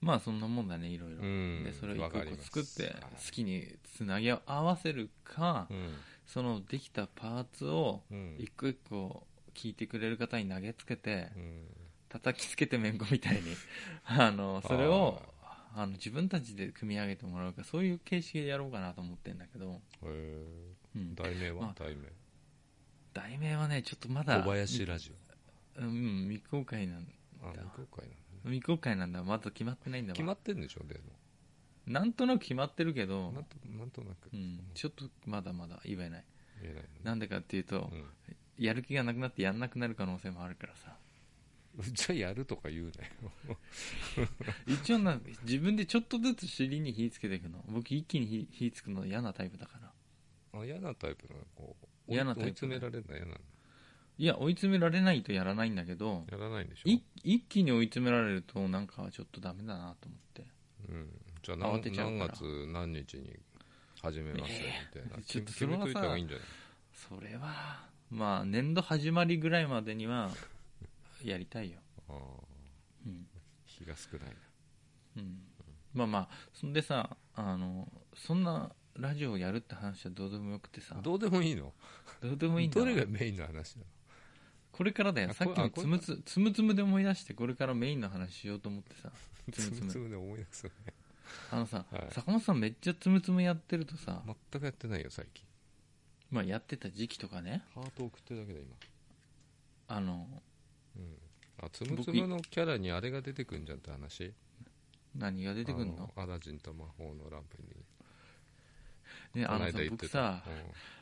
[0.00, 1.64] まあそんなもんだねいろいろ、うん。
[1.64, 2.94] でそれを一個一個作ってはい。
[3.24, 5.94] 好きにつなぎ合わせるか、うん。
[6.26, 8.36] そのできたパーツをうん。
[8.38, 11.64] 一個一個聞いてくれる方に投げつけてうん。
[12.08, 13.40] 叩きつけてめんこみたいに。
[14.04, 15.22] あのそれを
[15.76, 20.44] あの自分たちで組み上げてもらうかそういう形式でやろうかなと思ってんだけど、へえ
[20.96, 22.08] うん、題名まあは題名。
[23.12, 25.12] 題名はねちょっとまだ小林ラジ
[25.76, 27.06] うん未公開なん
[27.42, 29.22] オあ未公開なの未公開なんだ。
[29.24, 30.14] まだ決まってないんだわ。
[30.14, 31.00] 決まってんでしょで
[31.86, 33.30] なんとなく決まってるけど。
[33.30, 34.30] もなんとなんとなく。
[34.32, 36.24] うん、ちょっとまだまだ言えない。
[36.62, 37.90] 言えないなんでかっていうと、の
[38.58, 40.96] やる気がなくなってやんなくなる可能性もあるからさ。
[40.98, 41.03] うん
[41.92, 43.04] じゃあやるとか言うな
[43.48, 43.58] よ。
[44.66, 47.64] 一応な自分でちょっとずつ尻に火つけていくの。
[47.68, 50.60] 僕一気に火火つくの嫌なタイプだから。
[50.60, 51.40] あ嫌なタイプなの？
[51.56, 53.38] こう嫌なタイプ追い詰められるの嫌なの？
[54.16, 56.88] いや追い詰められないとやらないんだけどやらないんでしょ？
[56.88, 60.44] い一気に追い詰められるとなんかちょっとダメだなと思って。
[60.88, 61.08] うん、
[61.42, 63.36] じゃあ何何月何日に
[64.00, 64.52] 始めます？
[64.52, 66.46] みたいな、ちょっと決めといた方がいいんじゃない？
[66.92, 70.30] それはまあ年度始まりぐらいまでには
[71.24, 71.78] やりたいよ、
[73.06, 73.26] うん。
[73.64, 74.34] 日が少ないな。
[75.16, 75.38] うん、
[75.92, 80.96] まあまあそんでさあのそんなラジオをやるって話はどうでもよくてさ。
[81.02, 81.72] どうでもいいの？
[82.22, 82.86] どうでもいいんだわ。
[82.86, 83.86] どれがメインの話なの？
[84.70, 85.30] これからだよ。
[85.30, 89.10] あさっきのつむつつむつむで思い出してこれからメインの話しようと思ってさ。
[89.52, 90.08] つむつむ。
[90.08, 90.70] で思い出すね。
[91.50, 92.06] あのさ、はい。
[92.10, 95.44] 坂本さんめっちゃつむつむやってるとさ、全くやってないよ最近。
[96.30, 97.62] まあ、やってた時期とかね。
[97.74, 98.76] ハート送ってるだけだ今。
[99.88, 100.26] あの
[100.96, 101.18] うん。
[101.58, 104.32] あつむつむのキャラにあれが出てくんじゃんって話？
[105.14, 106.10] 何が出てくんの？
[106.16, 107.68] あアラジンと魔法のランプに。
[109.40, 109.96] ねあのさこの間言ってた。
[109.96, 110.54] 僕さ、うん。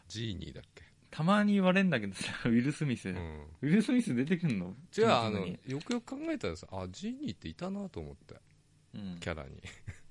[0.09, 0.85] ジーニーだっけ？
[1.11, 3.47] たまに言われんだけどさ ウィル・スミス、ウうん。
[3.69, 4.77] ィル・スミス出てくんの？
[4.91, 8.35] じゃああのよくよく考えたらさあジーニーっていたなと思って。
[8.95, 9.19] うん。
[9.21, 9.63] キャラに。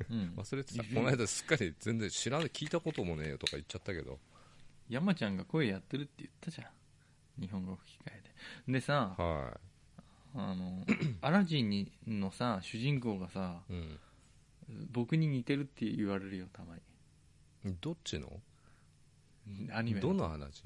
[0.10, 0.34] うん。
[0.38, 0.84] 忘れてた。
[0.84, 4.20] うんこの間すっかり全然知らない聞いたこともねえよとか言っちゃったけど。
[4.90, 7.42] 山ちゃんが声やってるって言ったじゃん。
[7.42, 8.22] 日本語吹き替え
[8.68, 8.74] で。
[8.74, 9.60] でさは
[10.36, 10.86] あの
[11.22, 14.00] アラジンにのさ主人公がさい、うん、
[14.92, 16.82] 僕に似てるって言われるよたまに。
[17.82, 18.42] どっちの？
[19.74, 20.64] アニメどの話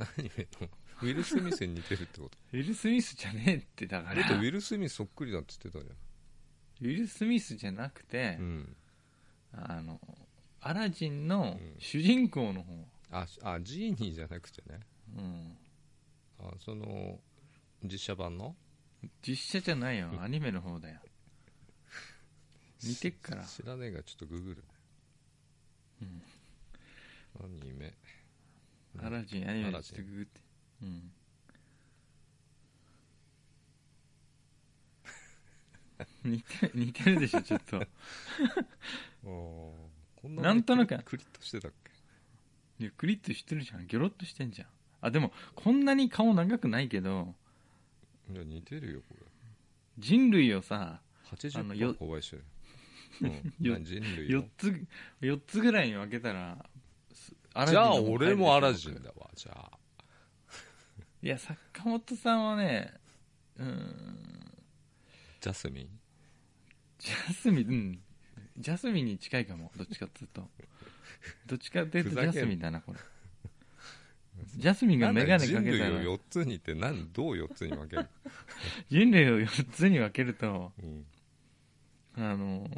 [0.00, 0.68] アニメの？
[1.02, 2.38] ウィル・スミスに似てるってこと？
[2.56, 4.22] ウィル・スミスじゃねえってだから。
[4.22, 5.90] だってウィル・スミスそっくりだって言ってたじ
[6.80, 8.76] ウィル・スミスじゃなくてゃん、うん、
[9.52, 10.00] あの
[10.60, 11.76] アラジンのうん。
[11.78, 14.80] 主人公の方、ああジーニーじゃなくてね。
[15.16, 15.56] うん、
[16.40, 17.20] あその
[17.82, 18.56] 実写版の？
[19.26, 20.10] 実写じゃないよ。
[20.20, 21.00] アニメの方だよ。
[22.82, 24.64] 似てっから、知らねえがちょっとググる
[26.02, 26.22] うん、
[27.44, 27.94] アニメ。
[29.02, 30.40] アラジンアニメちょっとググって。
[30.82, 31.12] うん。
[36.30, 37.86] 似て似てるでしょちょっと。
[39.22, 41.72] こんなんとなくクリッとしてたっ
[42.78, 42.84] け？
[42.84, 43.86] いやクリッとしてるじゃん。
[43.86, 44.68] ギョロッとしてんじゃん
[45.04, 47.34] あでもこんなに顔長くないけど
[48.32, 49.14] いや似てるよこ
[49.98, 50.98] 人類をさ
[51.42, 52.44] れあのよ80%小林だよ、
[53.20, 54.86] うん、よ何人類4のつ
[55.20, 56.70] 4つぐらいに分けたら
[57.68, 59.78] じゃあ俺もアラジンだわじゃあ。
[61.22, 62.94] いや坂本さんはね
[63.56, 64.64] うーん。
[65.40, 66.00] ジャスミン？
[66.98, 68.02] ジャスミンうん。
[68.56, 70.50] ジャスミンに近いかもどっちかっていうと。
[71.46, 72.98] どっちかっていうとジャスミンだなこれ
[74.56, 78.08] ジャスミンが眼鏡かけた人類らを4つにって何どう4つに分ける、
[78.88, 80.72] 人類を4つに分けると。
[80.82, 81.06] うん、
[82.16, 82.68] あの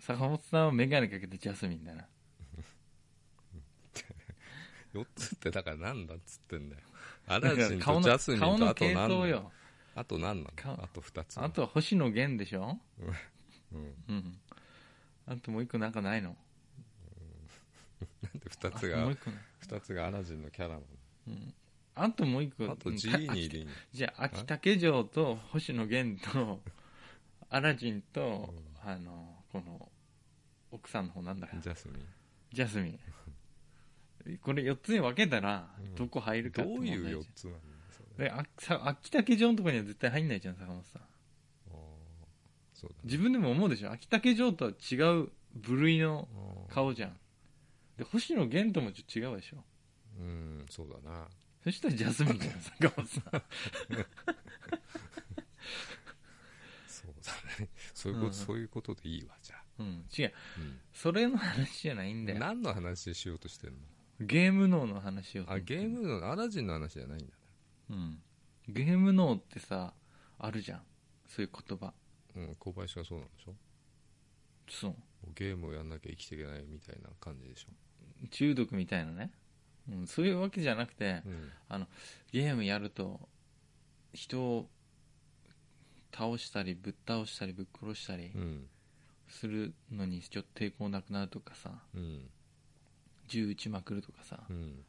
[0.00, 2.06] 坂本さんは眼鏡かけてジャスミンだな。
[4.94, 6.82] 4つってだから何だっつってんだよ。
[7.28, 9.42] アラジン顔のとジャスミン顔のとあと系何な
[9.94, 10.82] あと何な顔の？
[10.82, 12.78] あと2つあとは星野源でしょ？
[13.72, 13.94] うん。
[14.08, 14.38] うん。
[15.26, 16.36] あともう一個なんかないの？
[18.22, 19.40] なんで2つあがもう一個ない。
[19.68, 20.80] 2つがアラジンのキャラな
[21.26, 21.54] うん。
[21.94, 22.64] あともう一個。
[22.64, 26.60] のあとうんジーニーでいいのじゃあ秋竹城と星野源と
[27.50, 28.54] アラジンと、
[28.84, 29.88] あのこの
[30.70, 32.04] 奥さんの方なんだジャスミン。
[32.52, 34.38] ジャスミン。
[34.38, 35.94] これ4つに分けたらうん。
[35.94, 37.54] どこ入るかってどういう4じつなん
[38.18, 41.02] で秋竹城のとこには絶対入んないじゃん坂本さん。
[42.74, 43.00] そうだね。
[43.04, 43.90] 自分でも思うでしょ。
[43.92, 46.28] 秋竹城とは違う部類の
[46.70, 47.16] 顔じゃん。
[47.98, 49.58] で星野源ともちょっと違うでしょ
[50.20, 51.28] うんそうだな。
[51.64, 53.22] そしたらジャスミンじゃん坂本さん。
[56.86, 57.68] そうだね。
[57.94, 58.32] そういうこと、うん。
[58.34, 60.32] そういうことでいいわじゃあ、うん違う。
[60.58, 60.80] うん。
[60.92, 62.38] それの話じゃないんだよ。
[62.38, 63.78] 何の話しようとしてんの？
[64.20, 65.44] ゲーム脳の話を。
[65.48, 67.32] あゲームのアラジンの話じゃないんだ
[67.90, 68.22] うん。
[68.68, 69.94] ゲーム脳ってさ
[70.38, 70.82] あるじゃん。
[71.26, 71.86] そういう言葉。
[71.86, 71.92] ね
[72.36, 73.54] うん小林がそうなんでしょ？
[74.68, 74.94] そう
[75.34, 79.32] ゲームをやんなきゃ生きていけないみたいな感じでしょ、中毒みたいなね、
[79.90, 81.22] うん、そういうわけじゃなくて
[81.70, 81.86] うん。
[82.32, 83.20] ゲームやると
[84.12, 84.66] 人を
[86.12, 88.66] 倒したりぶっ倒したりぶっ殺したりうん。
[89.28, 92.28] するのにちょっと抵抗なくなるとかさうん。
[93.28, 94.84] 銃撃ちまくるとかさうん。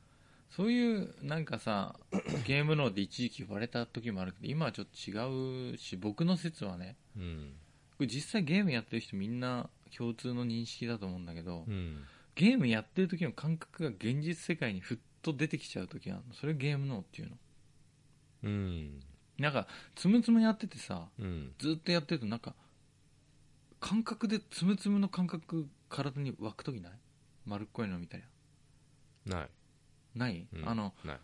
[0.49, 1.95] そういうなんかさ
[2.45, 7.53] ゲーム脳で一時期言われた時もあるけど今はちょっと違うし僕の説はねうん。
[7.97, 12.03] これ実際ゲームやってる人みんな共通の認識だと思うんだけど、うん
[12.35, 16.33] ゲームやってる時の感覚が現実世界にふっと出てきちゃう時があるの。
[16.33, 17.37] それゲーム脳っていうの。
[18.43, 18.99] うん。
[19.37, 21.51] なんかつむつむやっててさうん。
[21.59, 22.55] ずっとやってるとなんか
[23.79, 26.91] 感覚でつむつむの感覚体に湧く時ない？
[27.45, 28.23] 丸っこいの見たり。
[29.25, 29.49] ない、
[30.15, 30.69] ない、うん。
[30.69, 31.17] あのない。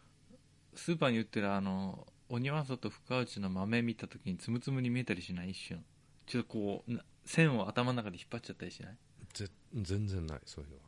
[0.75, 5.51] スーパーに売ってるあの鬼は外深内の豆見た時につむつむに見えたりしない？
[5.51, 5.83] 一瞬。
[6.25, 8.97] ちょっとこうな線を頭の中で引っ張っちゃったりしない？
[9.33, 10.81] ぜ全然ないそういうのは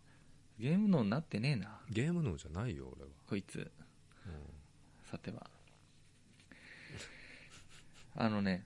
[0.59, 1.79] ゲーム脳になってねえな。
[1.89, 3.59] ゲーム脳じゃないよ俺は、こいつ。
[3.59, 3.71] う
[5.09, 5.49] さては。
[8.15, 8.65] あのね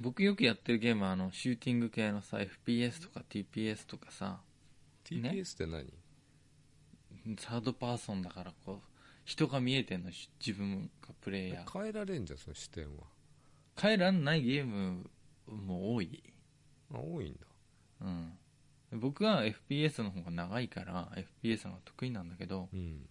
[0.00, 4.40] 僕よくやってるゲームはあのシューティング系のさ FPS とか TPS とかさ。
[5.04, 5.92] TPS って何、
[7.38, 8.88] サードパーソンだからこう
[9.24, 11.72] 人が見えてんのし自分がプレイヤー。
[11.72, 13.04] 変えられんじゃんその視点は。
[13.76, 15.10] 変えらんないゲーム
[15.46, 16.22] も多い、
[16.92, 17.40] あ多いんだ。
[18.02, 18.38] うん、
[18.92, 21.08] 僕は FPS の方が長いから
[21.42, 23.06] FPS の方が得意なんだけどうん。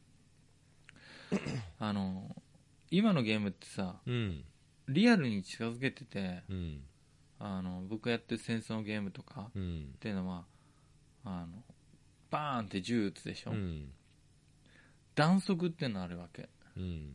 [1.80, 2.36] あの
[2.90, 4.44] 今のゲームってさうん
[4.88, 6.82] リアルに近づけててうん
[7.40, 10.46] あの僕がやってる戦争のゲームとかうんっていうのは
[11.24, 11.64] あの
[12.32, 13.92] バーンって銃撃つでしょ、うん。
[15.16, 16.50] 弾速っていうのあるわけ。
[16.76, 17.12] うん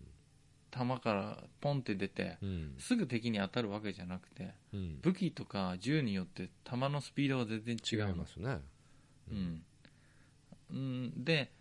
[0.73, 2.75] 弾からポンって出てうん。
[2.79, 4.99] すぐ敵に当たるわけじゃなくてうん。
[5.03, 8.11] 武器とか銃によって弾のスピードが全然違違うの。
[8.11, 8.59] いますね。
[9.31, 9.63] うん、
[10.71, 11.53] うん、で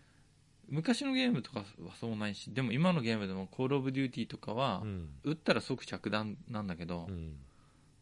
[0.70, 1.66] 昔のゲームとかは
[2.00, 5.10] そうないしでも今のゲームでも「コール・オブ・デューティー」とかは、うん。
[5.24, 7.36] 撃ったら即着弾なんだけど、うん。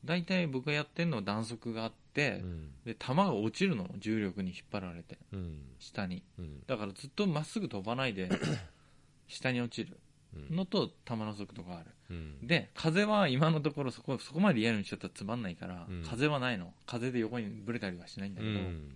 [0.06, 2.72] 大体僕がやってるのは弾速があって、うん。
[2.86, 5.62] で弾が落ちるの重力に引っ張られてうん。
[5.80, 6.22] 下に。
[6.38, 6.63] うん。
[6.67, 8.30] だからずっとまっすぐ飛ばないで
[9.28, 9.93] 下に落ちる。
[9.93, 10.09] うん
[10.52, 12.48] のと弾の速度があるうん。
[12.48, 16.04] で風は今のところそこそこまでリアルにしちゃったらつまんないから、うん。
[16.04, 16.74] 風はないの。
[16.86, 18.89] 風で横にぶれたりはしないんだうけど、ん。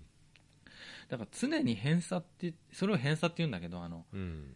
[1.10, 4.56] だから常に偏差ってそれを偏差って言うんだけどあのうん。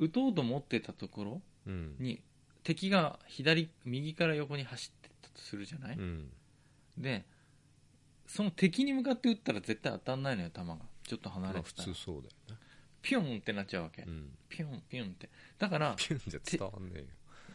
[0.00, 1.96] 撃とうと思ってたところうん。
[1.98, 2.20] に
[2.64, 6.30] 敵が左右から横に走ってったとするじゃない、うん。
[6.98, 7.24] で
[8.26, 10.76] その敵に向かって撃ったら絶対当たんないのよ弾が。
[11.06, 11.88] ちょっと離れてたら。
[11.88, 12.67] 通そうだよね
[13.02, 14.30] ピョンってなっちゃうわけ、うん。
[14.48, 15.28] ピョンピョンって。
[15.58, 17.04] だからピュンじゃ伝わんねえよ。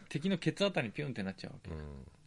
[0.08, 1.78] 敵のケツあたりにピョンってなっちゃうわけ、うん。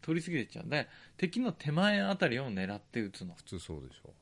[0.02, 0.70] 通り過ぎてっちゃう。
[0.70, 3.34] で敵の手前あたりを狙って撃つの。
[3.36, 4.14] 普通そうでしょ。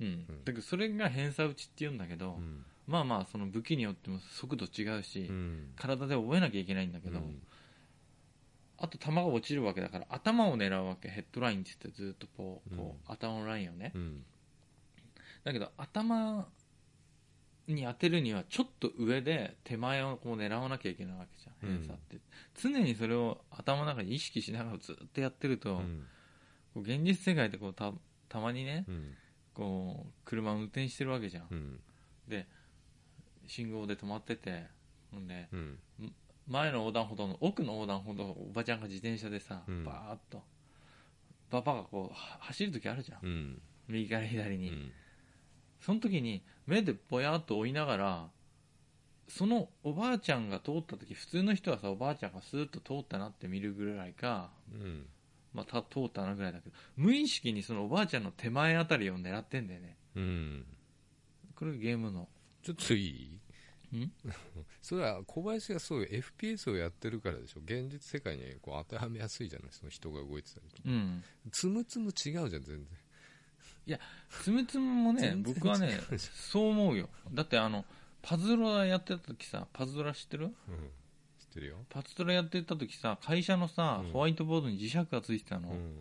[0.00, 0.44] うん、うん。
[0.44, 2.64] だけどそれが偏差撃ちって言うんだけど、うん。
[2.86, 5.72] まあまあその武器によっても速度違うし、うん。
[5.76, 7.40] 体で覚えなきゃいけないんだけど、うん。
[8.78, 11.08] あと弾が落ちるわけだから頭を狙うわけ。
[11.08, 13.92] ヘッドラインって言ってずっとこうこう、う頭のラインをね。
[13.94, 14.24] うん。
[15.44, 16.46] だけど頭
[17.70, 21.78] に当てるにはちょっと上で手前をこう狙わなきゃいけないわけじゃんうん。
[21.78, 22.18] 偏差って、
[22.60, 26.04] 常にそれを頭の中で意識しながらずっとやってると、うん。
[26.74, 27.92] こう現実世界でこうた
[28.28, 29.14] たまにねうん。
[29.54, 31.80] こう車を運転してるわけじゃん、うん。
[32.28, 32.46] で
[33.46, 34.64] 信号で止まってて
[35.12, 35.78] ほんでうん。
[36.46, 39.84] 前の横断歩道の奥の横断歩道をおばちゃんが自転車でさ、うん。
[39.84, 40.42] バーッと
[41.50, 43.18] ババがこうは走る時あるじゃん。
[43.22, 43.62] うん。
[43.88, 44.92] 右から左に、うん
[45.80, 48.28] その時に目でぼやっと追いながら
[49.28, 55.06] そのおばあちゃんが通った時普通の人はさおばあちゃんがスーッと通ったなって見るぐらいか、うん。
[55.54, 59.96] まあ、た通ったなぐらいだけど無意識にそのおばあちゃんの手前あたりを狙ってんだよね。
[60.16, 60.66] うん。
[61.56, 62.28] これがゲームの。
[62.62, 63.40] ちょっとい
[63.92, 63.96] い？
[63.96, 64.12] ん？
[64.82, 67.60] それは小林がそういう FPS をやってるからでしょ。
[67.64, 69.68] 現実世界にこう当てはめやすいじゃない？
[69.72, 71.22] その人が動いてたりとかうん。
[71.50, 72.86] つむつむ違うじゃん全然
[74.42, 77.08] つむつむもね僕はね そう思うよ。
[77.32, 77.84] だってあの
[78.22, 80.44] パズドラやってた時さパズドラ知ってる？
[80.44, 80.52] うん。
[81.38, 81.76] 知ってるよ。
[81.88, 84.10] パズドラやってた時さ会社のさ、うん。
[84.12, 85.96] ホワイトボードに磁石がついてたの、うん。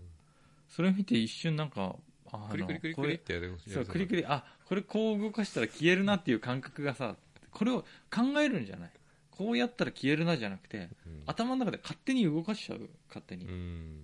[0.68, 1.96] それ見て一瞬なんか
[2.32, 7.16] あのクリクリクリクリってやるそうクリクリあこれこう動かしたら消えるなっていう感覚がさ
[7.52, 7.82] これを
[8.14, 8.92] 考えるんじゃない？
[9.32, 11.24] こうやったら消えるなじゃなくてうん。
[11.26, 12.90] 頭の中で勝手に動かしちゃう。
[13.08, 14.04] 勝手に、うん。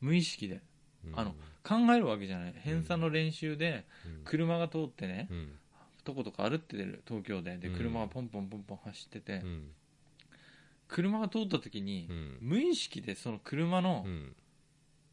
[0.00, 0.60] 無意識で。
[1.06, 1.18] うん。
[1.18, 1.34] あの
[1.66, 2.54] 考えるわけじゃない。
[2.58, 4.24] 偏差の練習でうん。
[4.24, 5.52] 車が通ってねうん。
[6.04, 7.76] とことか歩ってる東京ででうん。
[7.76, 9.68] 車がポンポンポンポン走ってて、うん。
[10.88, 12.38] 車が通った時に、うん。
[12.40, 14.36] 無意識でその車の、うん。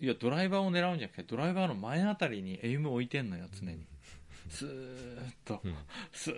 [0.01, 3.85] いやドライバーを狙うんじゃなくてドライバーの前あたりにエイムを置いてんのよ常に、
[4.49, 5.75] スーッと、うん。
[6.11, 6.35] スー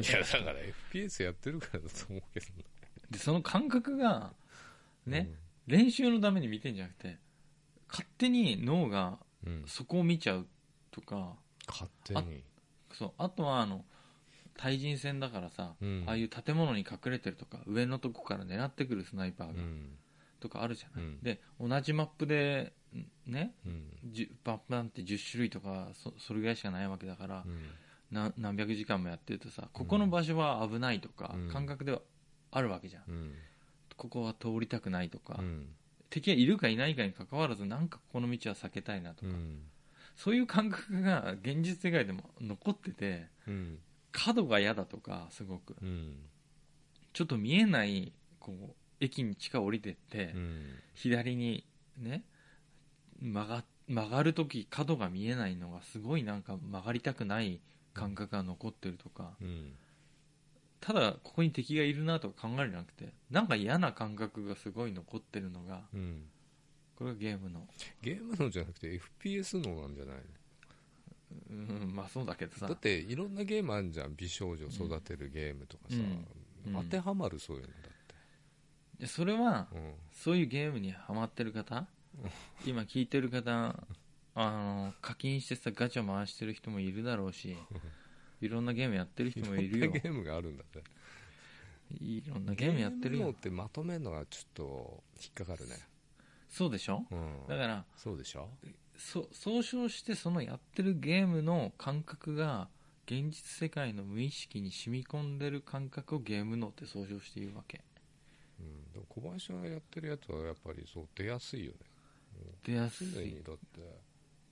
[0.00, 0.58] ッいやだから
[0.90, 2.46] FPS やってるからだと思うけど
[3.10, 4.32] でその感覚が
[5.06, 5.28] ね、
[5.66, 7.18] 練習のために見てんじゃなくて
[7.88, 9.18] 勝手に脳が
[9.66, 10.46] そこを見ちゃう
[10.90, 11.36] とか。
[11.66, 12.42] 勝手に。
[12.92, 13.84] そうあとはあの
[14.56, 16.04] 対人戦だからさ、うん。
[16.06, 19.98] ああいう建物に隠れてるとか上のとこから狙ってくるスナイパーが、うん。
[20.40, 21.22] とかあるじゃない、うん。
[21.22, 23.84] で同じマップでんねうん。
[24.44, 27.70] マップなんて10種類とかそそれぐらいしかないわけだから、うん。
[28.10, 31.48] な何百時間もやってるとさここの場所は危ないとか、うん。
[31.48, 32.00] 感覚では
[32.50, 33.02] あるわけじゃん。
[33.08, 33.34] うん。
[33.96, 35.68] ここは通りたくないとか、うん
[36.12, 39.62] 敵がいるかいないかに関わらずなんかここの道は避けたいなとか、うん。
[40.14, 43.78] そういう感覚が現実世界でも残っててうん。
[44.12, 45.74] 角が嫌だとかすごく。
[45.82, 46.16] うん。
[47.14, 50.64] ちょっと見えないこう駅に地下降りてって、うん。
[50.94, 51.64] 左に
[51.98, 52.24] ね
[53.22, 57.58] 曲が曲がるとき角が見えないのがすごいなんか曲がりたくない
[57.94, 59.32] 感覚が残ってるとか。
[59.40, 59.72] うん
[60.82, 66.24] ただここに敵がいるなとか考えるんじゃなくてなんか嫌な感覚がすごい残ってるのがうん。
[66.96, 67.66] これがゲームの。
[68.02, 70.16] ゲームのじゃなくて FPS のなんじゃない
[71.50, 72.66] うんまあそうだけどさ。
[72.66, 75.96] だっていろんなゲームあるじゃん美少女育てるゲームとかさ、
[76.66, 76.74] うん。
[76.74, 76.82] うん。
[76.84, 77.74] 当てはまるそういうのだ
[78.98, 79.94] でそれはって、うん。
[80.12, 81.86] そういうゲームにハマってる方
[82.66, 83.76] 今聞いてる方
[84.34, 87.56] あの課金してさガチャ回してる人もいるだろうし
[88.42, 89.86] いろんなゲームやってる人もいるよ。
[89.86, 90.82] ろんなゲームがあるんだって。
[92.00, 93.18] いろんなゲームやってるよ。
[93.18, 95.76] ゲームのってまとめるのがちょっと引っかかるね。
[96.48, 97.04] そうでしょ？
[97.10, 97.46] うん。
[97.48, 98.48] だからそうでしょ？
[98.98, 102.68] そ総称してそのやってるゲームの感覚が
[103.06, 107.80] 現実世界の無意識に染み込んでる感覚をゲーム脳って総称して言うわけ。
[108.60, 111.78] うん、でも小林がやってるやつはやっぱりそう出やすいよね。
[112.64, 113.42] 出やすい。
[113.44, 113.80] だって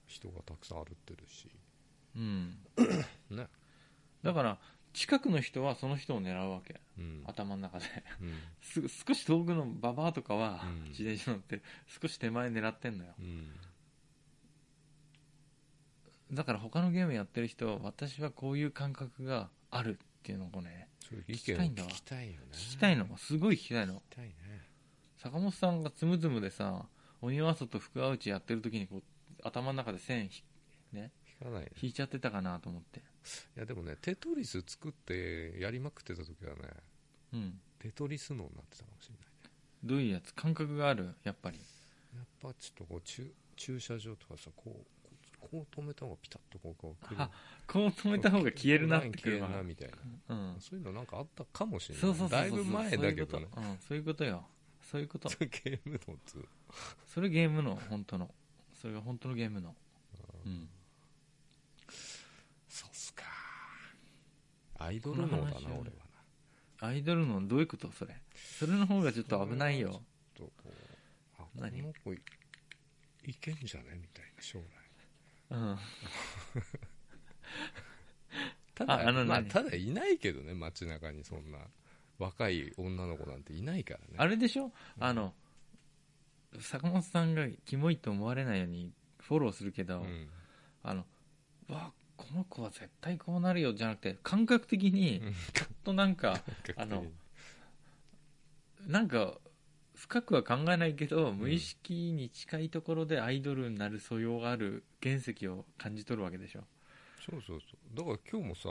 [0.06, 1.48] 人がたくさん歩ってるし。
[2.16, 2.58] うん。
[3.30, 3.46] ね
[4.22, 4.58] だから
[4.92, 6.80] 近くの人はその人を狙うわけ。
[6.98, 7.22] うん。
[7.26, 7.84] 頭の中で。
[8.20, 8.38] うん。
[8.60, 10.84] す少し遠くのババアとかはうん。
[10.88, 13.14] 自転車乗って少し手前狙ってんのよ。
[13.18, 13.54] うん。
[16.32, 20.88] だから他のゲームやってる人は私はこういう感覚があるっていうのをね
[21.28, 21.88] 聞きたいんだわ。
[21.88, 22.46] 聞きたいよね。
[22.52, 23.16] 聞きたいの。
[23.16, 23.94] すごい聞きたいの。
[23.94, 24.34] 聞きたいね。
[25.16, 26.88] 坂本さんがつむつむでさ
[27.20, 29.02] 鬼は外福は内やってる時にこう
[29.42, 30.42] 頭の中で線ひ
[30.92, 31.72] ね聞かないね。
[31.80, 33.02] 引いちゃってたかなと思って
[33.56, 36.60] いやでもねテトリス作ってやりまくってた時はね
[37.34, 37.60] うん。
[37.78, 39.20] テトリス脳になってたかもしれない。
[39.20, 39.26] ね
[39.84, 40.34] どういうやつ？
[40.34, 41.14] 感覚がある？
[41.24, 41.58] やっぱり。
[41.58, 41.62] や
[42.22, 44.84] っぱちょっとこう駐駐車場とかさこう
[45.38, 47.30] こう止めた方がピタッとこうこうあ
[47.66, 49.90] こう止めた方が消えるなってく消えるなみたい
[50.28, 50.34] な。
[50.34, 50.56] うん。
[50.60, 52.00] そういうのなんかあったかもしれない。
[52.02, 53.46] そうそうそうだいぶ前だけどね。
[53.50, 53.60] そういうこと。
[53.60, 53.78] うん。
[53.80, 54.44] そういうことよ。
[54.90, 55.28] そういうこと。
[55.28, 56.44] ゲームのつ
[57.06, 58.30] それゲームの本当の。
[58.80, 59.74] それが本当のゲームの
[60.46, 60.68] うん
[62.68, 63.24] そうっすか
[64.80, 65.96] アイドル脳だな俺は
[66.80, 66.88] な。
[66.88, 68.16] アイドルのどういうことそれ？
[68.58, 70.02] それの方がちょっと危ないよ。
[70.34, 70.70] とこう
[71.38, 72.20] あこ何の子い
[73.26, 73.98] いけんじゃね？
[74.00, 74.64] みたいな将来。
[75.50, 75.78] うん。
[78.74, 81.58] ただああのまあ、何ただいないけどね街中にそんな
[82.18, 84.06] 若い女の子なんていないからね。
[84.16, 84.72] あれでしょ？
[84.98, 85.34] あの
[86.58, 90.28] 坂本さんがキモいと思われないようにフォローするけど、うん。
[90.82, 91.04] あの
[91.68, 95.32] わこの子は絶対こうなるよじゃなくて感覚的にうん。
[95.52, 96.40] ちょっとなんか
[96.76, 97.04] あの
[98.86, 99.34] なんか
[99.94, 106.60] 深くは考えないけど無意識に近いところでアイドルになる素養がある原石を感じ取るわけでしょ。
[107.24, 107.96] そうそうそう。
[107.96, 108.68] だから今日もさ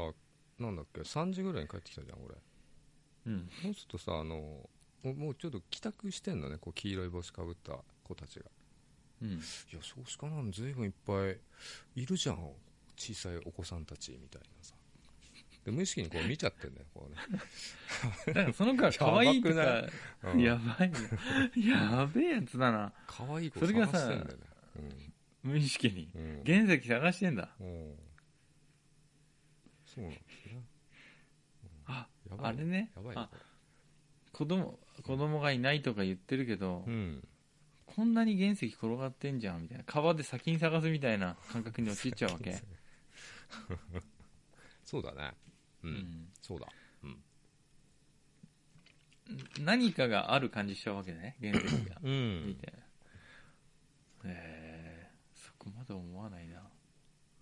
[0.60, 2.36] なんだっけ3時ぐらいに帰ってきたじゃん俺。
[3.28, 3.50] うん。
[3.64, 4.70] そうするとさあの
[5.04, 8.46] もうちょっと帰宅してんのねこう黄色い帽子かぶった子たちが。
[9.22, 9.30] うん。
[9.30, 9.40] いや
[9.82, 11.38] 少子化なんずいぶんいっぱい
[11.96, 12.52] いるじゃん
[13.00, 14.76] 小さいお子さんたちみたいなさ。
[15.66, 17.40] で無意識にこう見ちゃってんだよこうね。
[18.28, 19.88] だからその子は可愛いとかやば
[20.32, 20.42] くうん。
[20.42, 21.00] やばいな
[21.98, 22.94] やべえやつだな。
[23.08, 24.34] 可愛い子探してんだよね。
[25.44, 27.50] 無意識にうん、うん原石探してんだ。
[27.60, 27.96] うん。
[29.86, 30.64] そうなんですね。
[31.86, 32.92] あやばいあれね。
[32.96, 33.40] あやばいねこ
[34.32, 37.28] 子供子供がいないとか言ってるけど、れうん。
[37.86, 39.84] こんなに原石転がってんじゃんみたいな。
[39.86, 42.62] 川で先に探すみたいな感覚に陥っちゃうわけ、
[44.86, 45.34] そうだね。
[45.84, 46.34] うん、うん。
[46.42, 46.68] そうだ。
[49.60, 51.98] 何かがある感じしちゃうわけだね原石が。
[52.02, 52.58] うみん。
[52.60, 52.80] たいな
[54.26, 56.68] えー、そこまで思わないな。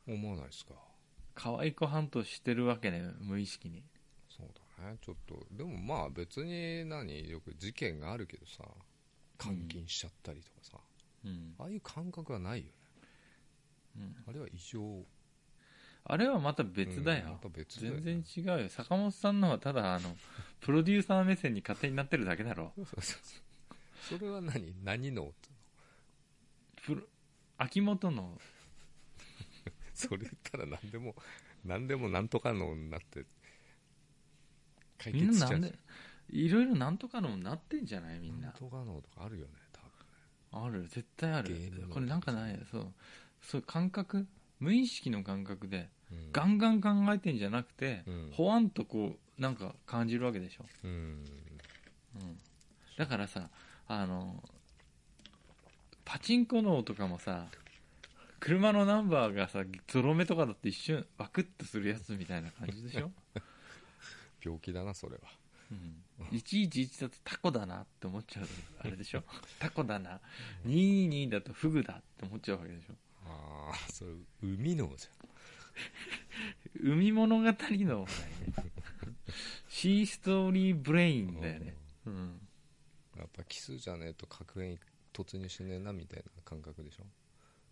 [0.07, 0.75] 思わないですか。
[1.33, 3.83] 可愛い子半島してるわけね無意識に。
[4.29, 4.47] そう
[4.81, 4.97] だね。
[5.01, 7.29] ちょっとでもまあ別に何？
[7.29, 8.63] よく事件があるけどさ
[9.41, 10.77] 監禁しちゃったりとかさ、
[11.25, 12.71] うん、ああいう感覚はないよね。
[13.97, 15.05] うん、あれは異常
[16.09, 17.65] あれはまた別だよ、うんまだよ。
[17.67, 18.69] 全然違うよ。
[18.69, 20.15] 坂本さんのはただあの
[20.61, 22.71] プロデューサー目線に勝手になってるだけだろ。
[22.77, 24.17] そうそうそう。
[24.19, 24.73] それは何？
[24.83, 25.33] 何の？
[26.83, 27.01] プロ
[27.57, 28.39] 秋元の。
[29.93, 31.15] それ言ったら何でも
[31.65, 33.25] 何でもなんとかのになって
[34.97, 35.57] 解決しちゃう。
[35.57, 35.79] んななで
[36.29, 38.19] いろいろなんとかのもなってんじゃない？
[38.19, 38.47] みんな。
[38.47, 39.93] なんとかのとかあるよね多分ね。
[40.51, 41.55] ある絶対ある。
[41.89, 42.93] これなんかないそう。
[43.41, 44.25] そう感覚？
[44.59, 46.31] 無意識の感覚でうん。
[46.31, 48.31] ガンガン考えてんじゃなくて、うん。
[48.33, 50.89] ほわんとこうなんか感じるわけでしょ、うん。
[50.89, 50.93] う
[52.23, 52.39] ん、
[52.97, 53.49] だからさ
[53.87, 54.43] あの
[56.03, 57.45] パチンコのとかもさ
[58.39, 63.11] 車のナンバーがさゾロ目とかだって一瞬ワクッとするやつみたいな感じでしょ、
[64.43, 65.21] 病気だなそれは。
[65.69, 68.47] うん、111だとタコだなって思っちゃう
[68.79, 69.23] あれでしょ。
[69.59, 70.21] タコだな。
[70.65, 72.93] 22だとフグだって思っちゃうわけでしょ。
[73.25, 75.09] ああそれ海のじ
[76.82, 78.07] 海物語の
[79.69, 81.75] シーストーリーブレインだよね。
[82.05, 82.41] うん。
[83.17, 84.80] やっぱ奇数じゃねえと確変
[85.13, 87.03] 突入しねえなみたいな感覚でしょ。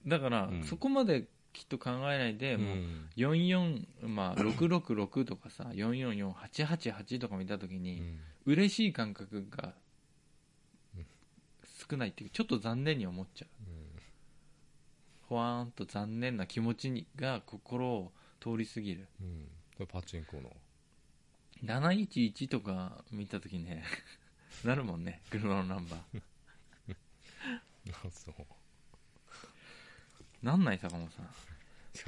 [0.08, 0.64] だから、うん。
[0.64, 8.20] そこまできっと考えないで、もううん44、まあ、666とかさ444888とか見た時に、うん。
[8.46, 9.74] 嬉しい感覚が
[11.90, 13.75] 少ないっていうちょっと残念に思っちゃう
[15.36, 19.06] ほわーんと残念な気持ちにが心を通り過ぎる。
[19.22, 19.88] うん。
[19.88, 20.50] パチンコの。
[21.66, 23.84] 711とか見た時ね
[24.64, 26.22] なるもんね車のナンバー。
[27.92, 28.36] あそう。
[30.42, 31.26] なんない坂本さん。
[31.26, 31.28] い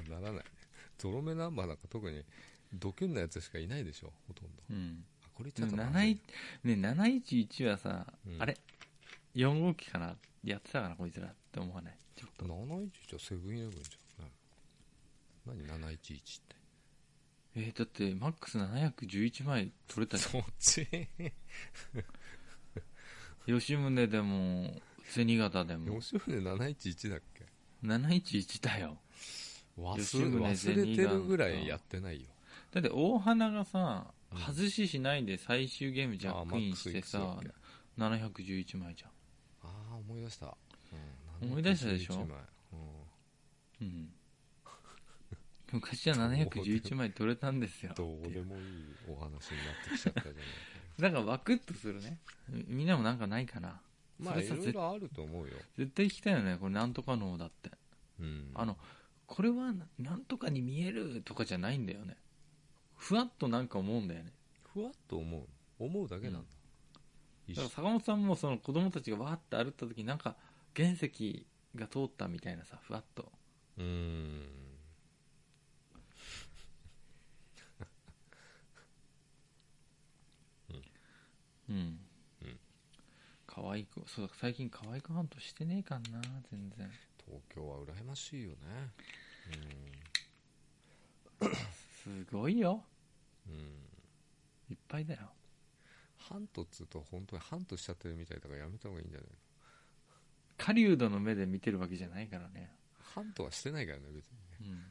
[0.10, 0.44] やならない。
[0.46, 0.50] ね
[0.98, 2.24] ゾロ目ナンバーなんか特に
[2.74, 4.64] ドキュンなやつしかいないでしょほとんど。
[4.70, 5.06] うん。
[5.26, 6.18] あこれちゃったかな7
[6.64, 8.42] ね711はさ、うん。
[8.42, 8.58] あれ？
[9.38, 11.98] 4号機かなやってたかなこいつらって思わない？
[12.16, 14.32] ちょっと711はセブンイレブンじゃん、ね、
[15.46, 16.00] 何711っ
[16.48, 16.56] て。
[17.56, 20.82] えー、だってマックス711枚取れたじそっち？
[20.82, 20.86] ゃ
[23.54, 26.00] ん吉宗でも銭形でも。
[26.00, 27.46] 吉船711だっけ
[27.84, 28.98] ？711だよ。
[29.78, 29.94] 忘
[30.42, 32.28] 忘れてるぐらいやってないよ。
[32.72, 34.40] だって大花がさうん。
[34.40, 37.58] 外ししないで最終ゲームジャックインしてさあマックスいくつ
[37.98, 39.12] 711枚じゃん
[39.98, 40.58] 思い出した、
[41.42, 41.50] うん。
[41.50, 42.38] 思い出したでしょ？711枚
[43.82, 44.10] うんうん。
[45.74, 47.94] 昔は711枚取れたんですよ。
[47.96, 48.64] どうでもいい
[49.10, 49.40] お話になっ
[49.90, 50.44] てきちゃったじゃない。
[51.00, 52.20] だからワクッとするね。
[52.68, 53.82] みんなもなんかないかな。
[54.20, 57.70] まあいろいろあると思うよ、絶対聞きたいよねこれなんとかのだって。
[58.20, 58.78] うん、あの
[59.28, 62.18] これはななんとかに見えるとかじゃないんだよね。
[62.96, 64.32] ふわっとなんか思うんだよね。
[64.74, 65.44] ふわっと思う。
[65.80, 66.48] 思うだけなんだ、
[67.50, 70.36] だから坂本さんもその子供たちがわーって歩った時なんか
[70.76, 71.46] 原石
[71.76, 73.32] が通ったみたいなさふわっと。
[73.78, 74.42] うーん。
[81.70, 82.00] うん、
[82.42, 82.60] うん。
[83.46, 86.22] 可愛くそうだ最近可愛くハントしてねえかんな
[86.52, 86.92] 全然。
[87.26, 88.56] 東京は羨ましいよね。
[92.04, 92.84] すごいよ。
[93.48, 93.62] うん、うん、
[94.72, 95.32] いっぱいだよ
[96.30, 99.30] ハントっつうと本当にハントしちゃってるみたいだからやめた方がいいんじゃない
[100.58, 102.72] 狩人の目で見てるわけじゃないからね。
[103.00, 104.26] ハントはしてないからね別
[104.62, 104.82] にね。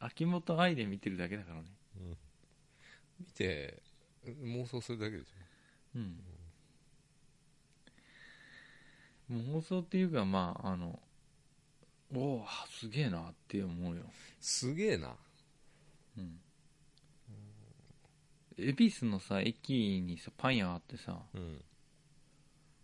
[0.00, 0.06] うん。
[0.06, 1.64] 秋元愛で見てるだけだからね。
[3.18, 3.82] 見て
[4.44, 5.98] 妄想するだけでしょ。
[9.30, 9.56] うん。
[9.56, 10.98] 妄想っていうかまああの
[12.14, 14.02] おおすげえなって思うよ。
[14.40, 15.16] すげえな。
[16.16, 16.40] うん
[18.58, 21.62] 恵比寿のさ駅にさパン屋あってさうん。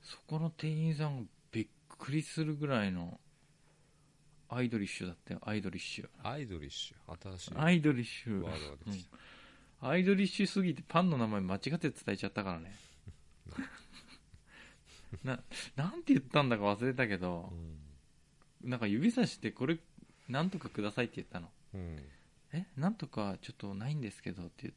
[0.03, 3.19] そこの店員さんがびっくりするぐらいの
[4.49, 6.09] アイドリッシュだったよアイドリッシュ。
[6.23, 7.29] アイドリッシュ？
[7.37, 7.53] 新しい。
[7.57, 8.43] アイドリッシュ。
[8.43, 9.05] ワードができ
[9.81, 12.77] た、アイドリッシュすぎてパンの名前間違って伝えちゃったからね。
[15.25, 15.41] な
[15.77, 17.53] なんて言ったんだか忘れたけど
[18.63, 19.79] なんか指さしてこれ
[20.29, 21.51] なんとかくださいって言ったの。
[21.75, 21.81] うん。
[21.81, 22.09] うん
[22.53, 22.67] え？
[22.77, 24.75] なんとかちょっとないんですけどって言う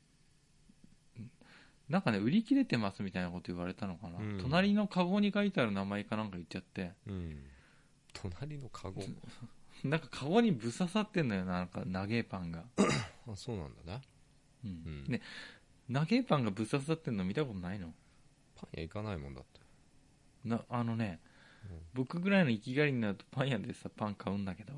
[1.90, 4.40] なんかね売り切れてますみたいなこと言われたのかな、うん。
[4.42, 6.92] 隣のカゴに書いてある名前かなんか言っちゃって。
[7.08, 7.44] うん。
[8.14, 9.02] 隣のカゴ？
[9.84, 12.66] なんかカゴにぶ刺さってんのよなんか長えパンが、
[13.28, 14.02] あそうなんだね
[14.66, 14.70] うん。
[14.70, 15.04] うん。
[15.06, 15.22] で
[15.88, 17.94] 長えパンがぶ刺さってんの見たことないの？
[18.56, 19.60] パン屋行かないもんだって。
[20.44, 21.20] なあのね、
[21.70, 21.80] うん。
[21.94, 24.74] 僕ぐらいの生きがりになるとパン屋でさパン買うんだけど。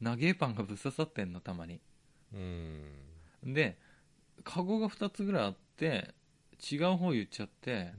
[0.00, 1.80] 長えパンがぶ刺さってんのたまに。
[2.34, 3.54] うん。
[3.54, 3.78] で
[4.46, 6.14] カゴが2つぐらいあって
[6.72, 7.90] 違う方言っちゃってうん。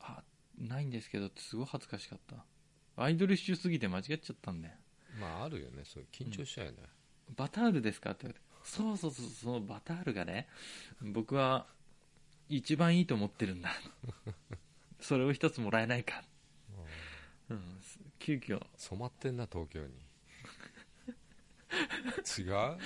[0.00, 0.22] あ
[0.58, 2.44] ないんですけどってすごい恥ずかしかった。
[2.96, 4.74] アイドルッシュすぎて間違っちゃったんだよ
[5.20, 5.82] まああるよね。
[5.84, 6.78] そういう緊張しちゃうよね、
[7.36, 8.46] バタールですかって言われて。
[8.64, 10.48] そうそうそうそのバタールがね
[11.00, 11.66] 僕は
[12.48, 13.70] 一番いいと思ってるんだ。
[15.00, 16.24] それを一つもらえないか、
[17.50, 17.80] うん、
[18.18, 18.66] 急遽。
[18.76, 19.92] 染まってんな東京に。
[22.38, 22.78] 違う？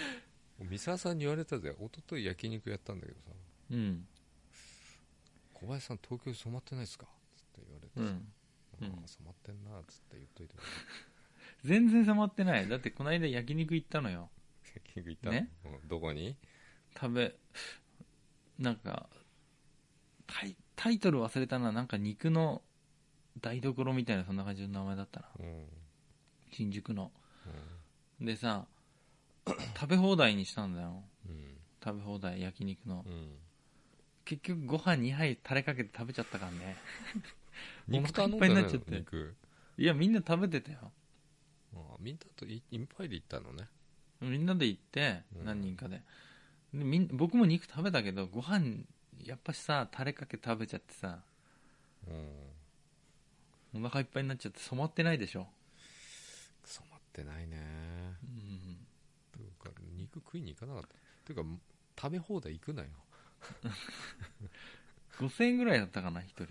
[0.62, 1.74] 三沢さんに言われたぜ。
[1.78, 3.32] 一昨日焼肉やったんだけどさ。
[3.70, 4.06] うん。
[5.54, 7.06] 小林さん東京に染まってないですか？
[7.36, 8.88] つって言われてさ、うん。
[9.06, 9.78] 染まってんな。
[9.78, 10.54] っつって言っといて
[11.64, 12.68] 全然染まってない。
[12.68, 14.30] だってこの間焼肉行ったのよ。
[14.74, 15.48] 焼肉行ったの、ね？
[15.64, 15.88] うん。
[15.88, 16.36] どこに？
[16.94, 17.34] 食べ
[18.58, 19.08] なんか
[20.26, 21.72] タイタイトル忘れたな。
[21.72, 22.62] なんか肉の
[23.40, 25.26] 台所みたいなそんな感じの名前だったな。
[25.40, 25.64] うん、うん
[26.50, 27.12] 新宿の。
[28.20, 28.66] でさ
[29.78, 31.03] 食べ放題にしたんだよ。
[31.28, 31.59] うん。
[31.84, 33.05] 食べ放題焼肉の。
[33.07, 33.36] うん。
[34.24, 36.76] 結局ご飯2杯タレかけて食べちゃったからね。
[37.88, 38.99] 肉頼んお腹いっぱいになっちゃって。
[38.99, 39.36] 肉。
[39.78, 40.93] いやみんな食べてたよ。
[41.74, 43.68] あみんなといいっぱいで行ったのね。
[44.20, 45.45] みんなで行ってうん。
[45.45, 46.03] 何人かで。
[46.72, 48.84] でみん僕も肉食べたけどご飯
[49.18, 51.22] やっぱしさタレかけて食べちゃってさ。
[52.07, 52.53] うん。
[53.74, 55.47] お腹いっぱいになっちゃって染まってないでしょ、
[56.64, 57.57] 染まってないね。
[58.22, 58.51] うん、
[60.20, 60.88] 食いに行かなかった。
[61.24, 61.44] というか
[62.00, 62.88] 食べ放題行くなよ。
[65.18, 66.46] 5000円ぐらいだったかな1人。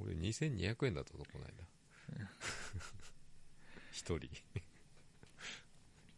[0.00, 1.52] 俺2200円だったぞこの間。
[3.90, 4.28] 一人。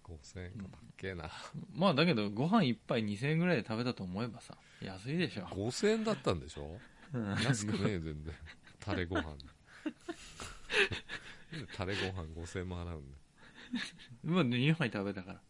[0.04, 1.30] 5000円かたっけえな。
[1.72, 6.78] まあだけどご飯1杯2000円ぐらいで食べたと思えばさ安いでしょ、5000円だったんでしょ？
[7.14, 8.34] うん安くねえよ全然。
[8.80, 9.24] タレご飯。
[11.76, 13.16] タレご飯5000円も払うんだ
[14.24, 15.40] まあ2杯食べたから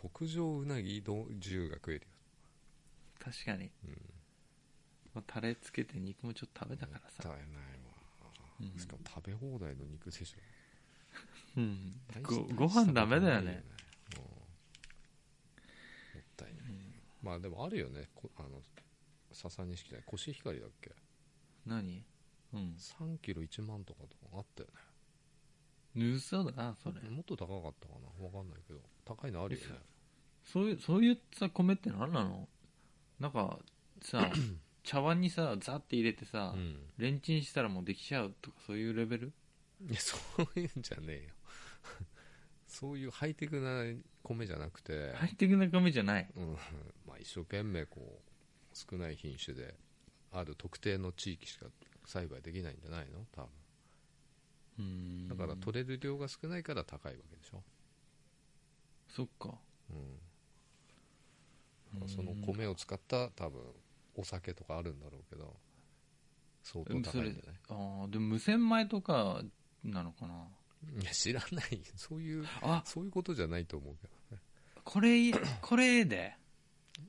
[0.00, 2.06] 特上うなぎど重が食えるよ。
[3.22, 3.70] 確かに、うん。
[5.14, 7.48] まあ、タレつけて肉もちょっと食べたからさ、絶対ないわ。
[8.60, 8.80] うん。
[8.80, 10.38] しかも食べ放題の肉でしょ。
[11.58, 12.00] うん。
[12.22, 13.62] ご大ご飯ダメだよね。
[14.16, 14.22] うん。
[14.22, 14.26] も
[16.18, 16.56] ったいない、
[17.22, 18.08] まあでもあるよね。
[18.14, 18.62] こあの
[19.32, 20.04] 笹錦じゃない。
[20.06, 20.92] コシヒカリだっけ？
[21.66, 22.02] 何？
[22.54, 22.74] うん。
[22.78, 24.74] 3キロ1万とかとかあったよね
[25.94, 27.00] 嘘だなそれ。
[27.10, 28.08] もっと高かったかな？
[28.18, 28.80] 分かんないけど。
[29.04, 29.66] 高いのあるよね。
[30.44, 30.64] そう。
[30.68, 32.48] いうそういうさ米って何なの？
[33.18, 33.58] なんか
[34.02, 34.30] さ
[34.82, 36.76] 茶碗にさザって入れてさ、うん。
[36.96, 39.32] レンチンしたらもうできちゃうとかそういうレベル？
[39.88, 41.30] いやそういうんじゃねえよ。
[42.68, 43.82] そういうハイテクな
[44.22, 46.30] 米じゃなくて、ハイテクな米じゃない。
[46.36, 46.56] うん。
[47.06, 49.74] まあ、一生懸命こう少ない品種で
[50.30, 51.66] ある特定の地域しか
[52.06, 53.26] 栽培できないんじゃないの？
[53.32, 53.50] 多分
[55.28, 57.62] だから取れる量が少ないから高いわけでしょ、
[59.08, 59.54] そっか。
[62.02, 63.60] うん、その米を使った多分
[64.16, 65.56] お酒とかあるんだろうけど
[66.62, 67.34] 相当高いんじゃない？
[67.70, 69.42] ああでも無洗米とか
[69.82, 70.46] なのかな？
[71.02, 71.80] いや知らない。
[71.96, 72.82] そういうあ。
[72.84, 74.36] そういうことじゃないと思うけど。
[74.36, 74.42] ね
[74.84, 76.36] これこれええで？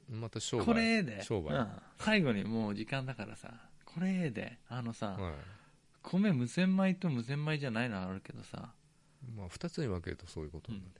[0.10, 0.66] また商売。
[0.66, 1.24] これええで？
[1.24, 1.68] 商売、うん、
[2.00, 3.54] 最後にもう時間だからさ。
[3.86, 4.60] これええで？
[4.70, 5.34] あのさ、はい
[6.04, 8.74] 米無洗米と無洗米じゃないのあるけどさ。
[9.36, 10.92] まあ、2つに分けるとそういうことになる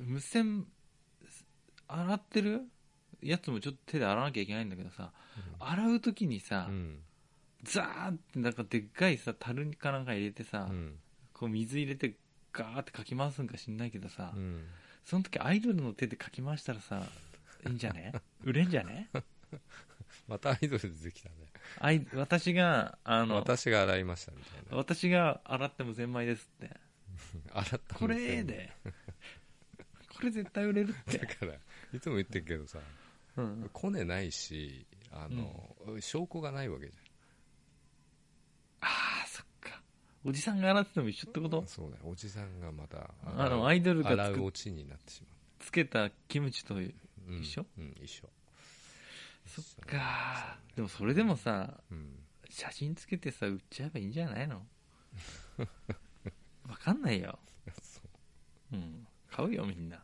[0.00, 0.64] よね、無洗
[1.86, 2.62] 洗ってる？
[3.22, 5.12] やつもちょっと手で洗わなきゃいけないんだけどさ、
[5.58, 6.98] 洗う時にさ、うん。
[7.64, 10.94] ザーってなんかでっかいさ樽かなんか入れてさ、うん。
[11.32, 12.14] こう水入れて
[12.52, 14.64] ガーってかき回すんか知んないけどさ、うん。
[15.04, 17.02] その時アイドルの手でかき回したらさ
[17.66, 18.12] いいんじゃね
[18.44, 19.08] 売れんじゃね
[20.28, 21.34] またアイドル出てきたね
[21.80, 24.76] あい私があの私が洗いましたみたいな。
[24.76, 26.76] 私が洗っても千枚ですって。
[27.52, 28.72] 洗ったこれええで。
[30.16, 31.18] これ絶対売れるって。
[31.18, 31.54] だから
[31.92, 32.78] いつも言ってるけどさ
[33.36, 33.70] うん。
[33.72, 36.92] コネないしあの、証拠がないわけじ
[38.80, 39.82] ああそっか。
[40.24, 41.58] おじさんが洗ってても一緒ってこと？
[41.58, 42.02] ゃんそうだよ。
[42.04, 45.28] おじさんがまたあのアイドルが洗うオチになってしま
[45.60, 46.94] つけたキムチとう、うん
[47.40, 48.28] 一緒うん一緒
[49.48, 50.58] そっか。
[50.76, 52.24] でもそれでもさうん。
[52.50, 54.66] 写真つけてさ売っちゃえばいいんじゃないの？
[56.68, 57.38] わかんないよ。
[57.82, 58.00] そ
[58.72, 58.76] う。
[58.76, 59.06] うん。
[59.30, 60.02] 買うよみんな。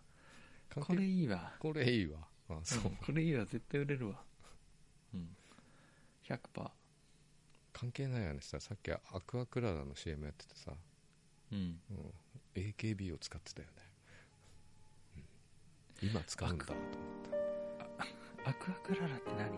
[0.75, 1.55] これいいわ。
[1.59, 2.27] これいいわ。
[2.49, 3.47] あそう、うんこれいいわ。
[3.47, 4.23] 絶対売れるわ。
[5.15, 5.37] うん。
[6.25, 6.71] 100%
[7.73, 10.73] 関係ないよねささっきアクアクララの CM やっててさ、
[11.53, 11.81] うん。
[11.91, 12.15] うん。
[12.55, 13.75] AKB を使ってたよね、
[16.03, 16.09] うん。
[16.11, 16.75] 今使うんだと
[18.47, 19.49] アクアクララって何？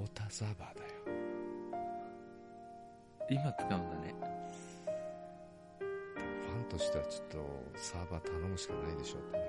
[0.00, 0.90] ウォーターサーバーだよ。
[3.30, 4.14] 今使うんだね。
[5.78, 7.38] ファンとしてはちょっと
[7.76, 9.44] サーバー頼むしかないでしょってな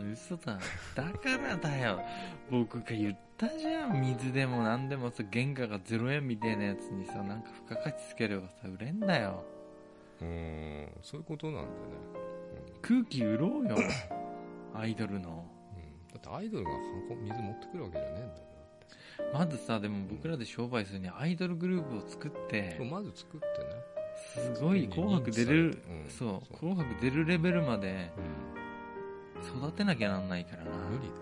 [0.00, 0.12] るよ。
[0.12, 0.58] 嘘だ。
[0.94, 2.00] だからだよ。
[2.50, 4.00] 僕が言ったじゃん。
[4.00, 9.42] 水でも何でもさ原価が0円みたいなやつにさなんか付加価値つければさ売れんだよ。
[10.20, 11.70] うーんそういうことなんだよね、
[12.82, 13.76] 空気売ろうよ。
[14.74, 15.30] アイドルの。
[15.30, 15.49] うんうん、
[16.12, 16.70] だってアイドルが
[17.08, 18.50] 箱水持ってくるわけじゃねえんだよ。
[19.32, 24.54] まずさでも僕らで商売するにはアイドルグループを作ってそうまず作ってね。
[24.54, 26.10] すごい紅白出れる、うん。
[26.10, 26.58] そうそう。
[26.58, 29.60] 紅白出るレベルまでうん。
[29.62, 30.70] 育てなきゃなんないからな。
[30.70, 31.12] 無理だよ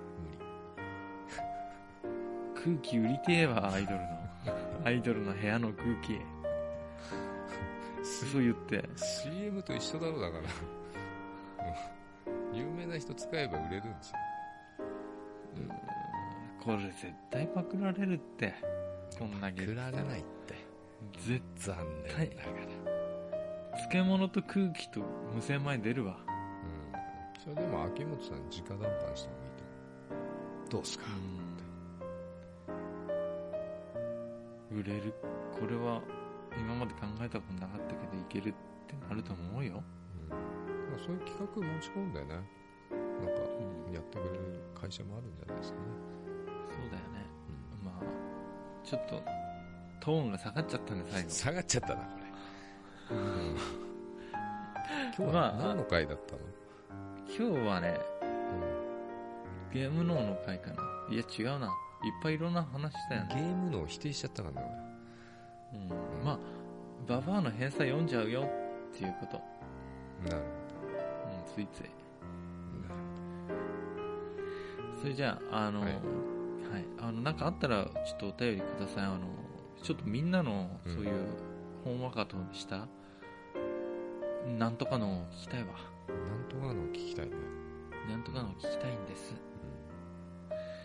[2.54, 4.06] 空気売りてえわアイドルの。
[4.84, 6.12] アイドルの部屋の空気。
[6.12, 6.22] 無理
[8.02, 8.84] 嘘言って。
[8.96, 10.42] CM と一緒だろだから。
[11.92, 11.98] うん
[12.52, 14.16] 有名な人使えば売れるんですよ
[16.62, 18.54] これ絶対パクられるって。
[19.18, 20.54] こんだけ売られないって。
[21.26, 25.00] 絶残念ながら、漬物と空気と
[25.34, 26.16] 無洗米出るわ。
[26.26, 29.64] うん、それでも秋元さんに直談判した方がいいと
[30.10, 30.70] 思う。
[30.70, 31.04] どうすか、
[34.72, 35.14] 売れる。
[35.58, 36.02] これは
[36.58, 38.54] 今まで考えたことなかったけどいけるっ
[38.86, 39.82] てなると思うよ、
[40.22, 40.28] うん。
[40.30, 40.36] ま
[40.96, 42.40] あ、そういう企画持ち込んでね
[43.20, 43.42] なんか
[43.88, 44.38] うん、やってくれる
[44.80, 45.84] 会社もあるんじゃないですかね、
[46.70, 47.26] そうだよね。
[47.84, 47.94] まあ
[48.84, 49.22] ちょっと
[50.00, 51.30] トーンが下がっちゃったんで最後。
[51.30, 52.06] 下がっちゃったなこ
[53.10, 53.16] れ、
[55.16, 56.40] 今日まあは何の回だったの、
[57.26, 57.98] 今日はね
[59.72, 60.82] ゲーム脳の回かな。
[61.10, 61.74] いや違うな。
[62.04, 64.68] いっぱいいろんな話したよゲね、ームのを否定しちゃったからね
[65.74, 65.76] う
[66.22, 66.38] ん、まあ
[67.08, 68.48] ババアの返済読んじゃうよ
[68.94, 69.40] っていうこと、
[70.20, 71.90] 俺なるうん、ついつい
[75.00, 75.94] それじゃああの、ははい。
[75.94, 75.98] い、
[76.98, 79.04] あのなんかあったらちょっとお便りください。
[79.04, 79.20] あの
[79.82, 80.94] ちょっとみんなのうん。
[80.94, 81.12] そういう
[81.84, 82.88] ほんわかとした、
[84.58, 85.68] なんとかのを聞きたいわ。
[86.08, 87.32] なんとかの聞きたいね、
[88.08, 89.34] なんとかのを聞きたいんです、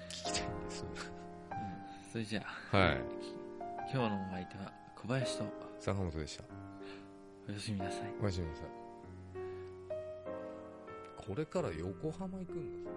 [0.10, 0.86] 聞きたいんです。
[0.86, 3.02] うん、それじゃあはい。
[3.92, 5.46] 今日のお相手は小林と
[5.80, 6.44] 坂本でした。
[7.50, 8.14] おやすみなさい。
[8.22, 8.66] おやすみなさい。
[11.18, 12.96] これから横浜行くんだぞ